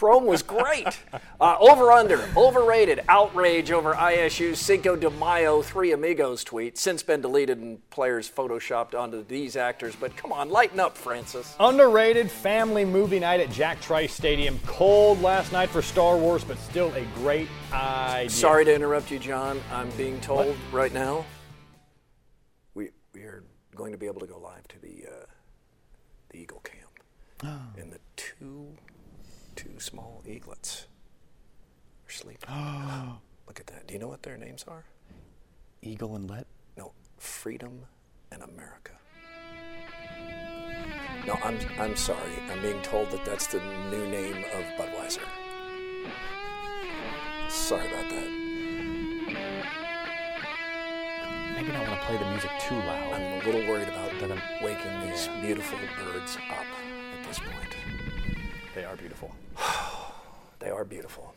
Rome 0.00 0.26
was 0.26 0.42
great. 0.42 0.98
Uh, 1.40 1.56
over 1.60 1.92
under, 1.92 2.28
overrated, 2.36 3.00
outrage 3.08 3.70
over 3.70 3.94
ISU's 3.94 4.58
Cinco 4.58 4.96
de 4.96 5.08
Mayo 5.08 5.62
Three 5.62 5.92
Amigos 5.92 6.42
tweet. 6.42 6.76
Since 6.76 7.04
been 7.04 7.20
deleted 7.20 7.58
and 7.58 7.88
players 7.90 8.28
photoshopped 8.28 8.98
onto 8.98 9.24
these 9.24 9.54
actors. 9.54 9.94
But 9.94 10.16
come 10.16 10.32
on, 10.32 10.50
lighten 10.50 10.80
up, 10.80 10.96
Francis. 10.96 11.54
Underrated 11.60 12.28
family 12.28 12.84
movie 12.84 13.20
night 13.20 13.38
at 13.38 13.52
Jack 13.52 13.80
Trice 13.80 14.12
Stadium. 14.12 14.58
Cold 14.66 15.22
last 15.22 15.52
night 15.52 15.68
for 15.68 15.80
Star 15.80 16.16
Wars, 16.16 16.42
but 16.42 16.58
still 16.58 16.92
a 16.94 17.04
great 17.14 17.46
idea. 17.72 18.28
Sorry 18.28 18.64
to 18.64 18.74
interrupt 18.74 19.12
you, 19.12 19.20
John. 19.20 19.60
I'm 19.72 19.90
being 19.90 20.20
told 20.20 20.56
right 20.72 20.92
now 20.92 21.24
we 22.74 22.90
we 23.14 23.20
are 23.20 23.44
going 23.76 23.92
to 23.92 23.98
be 23.98 24.06
able 24.06 24.20
to 24.22 24.26
go 24.26 24.38
live 24.40 24.66
to 24.68 24.78
the 24.80 25.04
uh, 25.08 25.26
the 26.30 26.38
Eagle 26.38 26.64
camp, 26.64 27.62
and 27.78 27.92
the 27.92 28.00
two 28.16 28.66
two 29.58 29.80
small 29.80 30.22
eaglets 30.24 30.86
are 32.06 32.12
sleeping. 32.12 32.48
Look 33.48 33.58
at 33.58 33.66
that. 33.66 33.88
Do 33.88 33.94
you 33.94 33.98
know 33.98 34.06
what 34.06 34.22
their 34.22 34.36
names 34.36 34.64
are? 34.68 34.84
Eagle 35.82 36.14
and 36.14 36.30
Let? 36.30 36.46
No, 36.76 36.92
Freedom 37.16 37.80
and 38.30 38.40
America. 38.42 38.92
No, 41.26 41.36
I'm 41.42 41.58
I'm 41.76 41.96
sorry. 41.96 42.40
I'm 42.52 42.62
being 42.62 42.80
told 42.82 43.10
that 43.10 43.24
that's 43.24 43.48
the 43.48 43.60
new 43.90 44.06
name 44.06 44.44
of 44.54 44.64
Budweiser. 44.78 45.26
Sorry 47.50 47.88
about 47.88 48.08
that. 48.10 48.30
Maybe 51.56 51.72
not 51.72 51.88
want 51.88 52.00
to 52.00 52.06
play 52.06 52.16
the 52.16 52.30
music 52.30 52.50
too 52.60 52.76
loud. 52.76 53.12
I'm 53.12 53.42
a 53.42 53.44
little 53.44 53.68
worried 53.68 53.88
about 53.88 54.12
them 54.20 54.40
waking 54.62 55.10
these 55.10 55.28
beautiful 55.42 55.80
birds 55.98 56.36
up 56.48 56.66
at 57.18 57.26
this 57.26 57.40
point. 57.40 57.76
They 58.76 58.84
are 58.84 58.94
beautiful. 58.94 59.34
They 60.78 60.82
are 60.82 60.84
beautiful. 60.84 61.34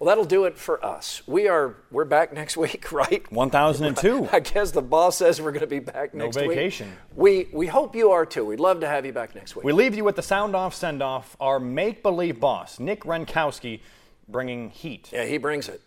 Well, 0.00 0.08
that'll 0.08 0.24
do 0.24 0.46
it 0.46 0.58
for 0.58 0.84
us. 0.84 1.22
We 1.28 1.46
are 1.46 1.76
we're 1.92 2.04
back 2.04 2.32
next 2.32 2.56
week, 2.56 2.90
right? 3.00 3.30
1002. 3.30 4.30
I 4.32 4.40
guess 4.40 4.72
the 4.72 4.82
boss 4.82 5.18
says 5.18 5.40
we're 5.40 5.52
going 5.52 5.60
to 5.60 5.68
be 5.68 5.78
back 5.78 6.12
next 6.12 6.34
week. 6.34 6.46
No 6.46 6.50
vacation. 6.50 6.92
We 7.14 7.46
we 7.52 7.68
hope 7.68 7.94
you 7.94 8.10
are 8.10 8.26
too. 8.26 8.44
We'd 8.44 8.58
love 8.58 8.80
to 8.80 8.88
have 8.88 9.06
you 9.06 9.12
back 9.12 9.36
next 9.36 9.54
week. 9.54 9.64
We 9.64 9.72
leave 9.72 9.94
you 9.94 10.02
with 10.02 10.16
the 10.16 10.22
sound 10.22 10.56
off 10.56 10.74
send 10.74 11.04
off. 11.04 11.36
Our 11.38 11.60
make 11.60 12.02
believe 12.02 12.40
boss, 12.40 12.80
Nick 12.80 13.04
Renkowski, 13.04 13.78
bringing 14.26 14.70
heat. 14.70 15.10
Yeah, 15.12 15.24
he 15.24 15.38
brings 15.38 15.68
it. 15.68 15.80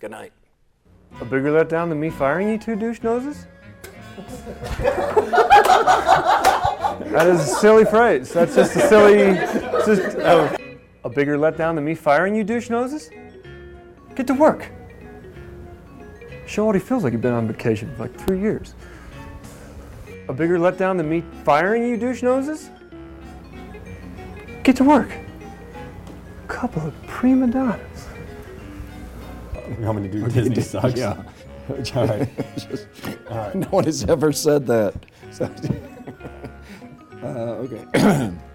Good 0.00 0.10
night. 0.10 0.32
A 1.20 1.24
bigger 1.24 1.52
letdown 1.52 1.90
than 1.90 2.00
me 2.00 2.10
firing 2.10 2.48
you 2.48 2.58
two 2.58 2.74
douche 2.74 3.04
noses? 3.04 3.46
that 7.06 7.28
is 7.28 7.40
a 7.40 7.46
silly 7.60 7.84
phrase. 7.84 8.32
That's 8.32 8.56
just 8.56 8.74
a 8.74 8.88
silly. 8.88 9.34
Just, 9.86 10.16
oh, 10.18 10.57
a 11.04 11.10
bigger 11.10 11.36
letdown 11.38 11.74
than 11.74 11.84
me 11.84 11.94
firing 11.94 12.34
you 12.34 12.44
douche 12.44 12.70
noses? 12.70 13.10
Get 14.14 14.26
to 14.26 14.34
work. 14.34 14.70
Show 16.46 16.64
what 16.64 16.74
he 16.74 16.80
feels 16.80 17.04
like 17.04 17.12
you've 17.12 17.22
been 17.22 17.34
on 17.34 17.46
vacation 17.46 17.94
for 17.94 18.02
like 18.02 18.14
three 18.18 18.40
years. 18.40 18.74
A 20.28 20.32
bigger 20.32 20.58
letdown 20.58 20.96
than 20.96 21.08
me 21.08 21.22
firing 21.44 21.86
you 21.86 21.96
douche 21.96 22.22
noses? 22.22 22.70
Get 24.62 24.76
to 24.76 24.84
work. 24.84 25.10
A 26.44 26.48
Couple 26.48 26.86
of 26.86 26.94
prima 27.06 27.46
donnas. 27.46 28.06
How 29.82 29.92
many 29.92 30.08
me 30.08 30.08
to 30.08 30.18
do 30.18 30.24
Okay, 30.26 30.34
Disney 30.48 30.62
sucks? 30.62 30.94
yeah. 30.98 31.22
All 31.94 32.06
right. 32.06 32.28
Just- 32.56 32.86
All 33.30 33.36
right. 33.36 33.54
No 33.54 33.68
one 33.68 33.84
has 33.84 34.04
ever 34.04 34.32
said 34.32 34.66
that. 34.66 34.94
So- 35.30 35.44
uh, 37.22 37.26
okay. 37.26 38.32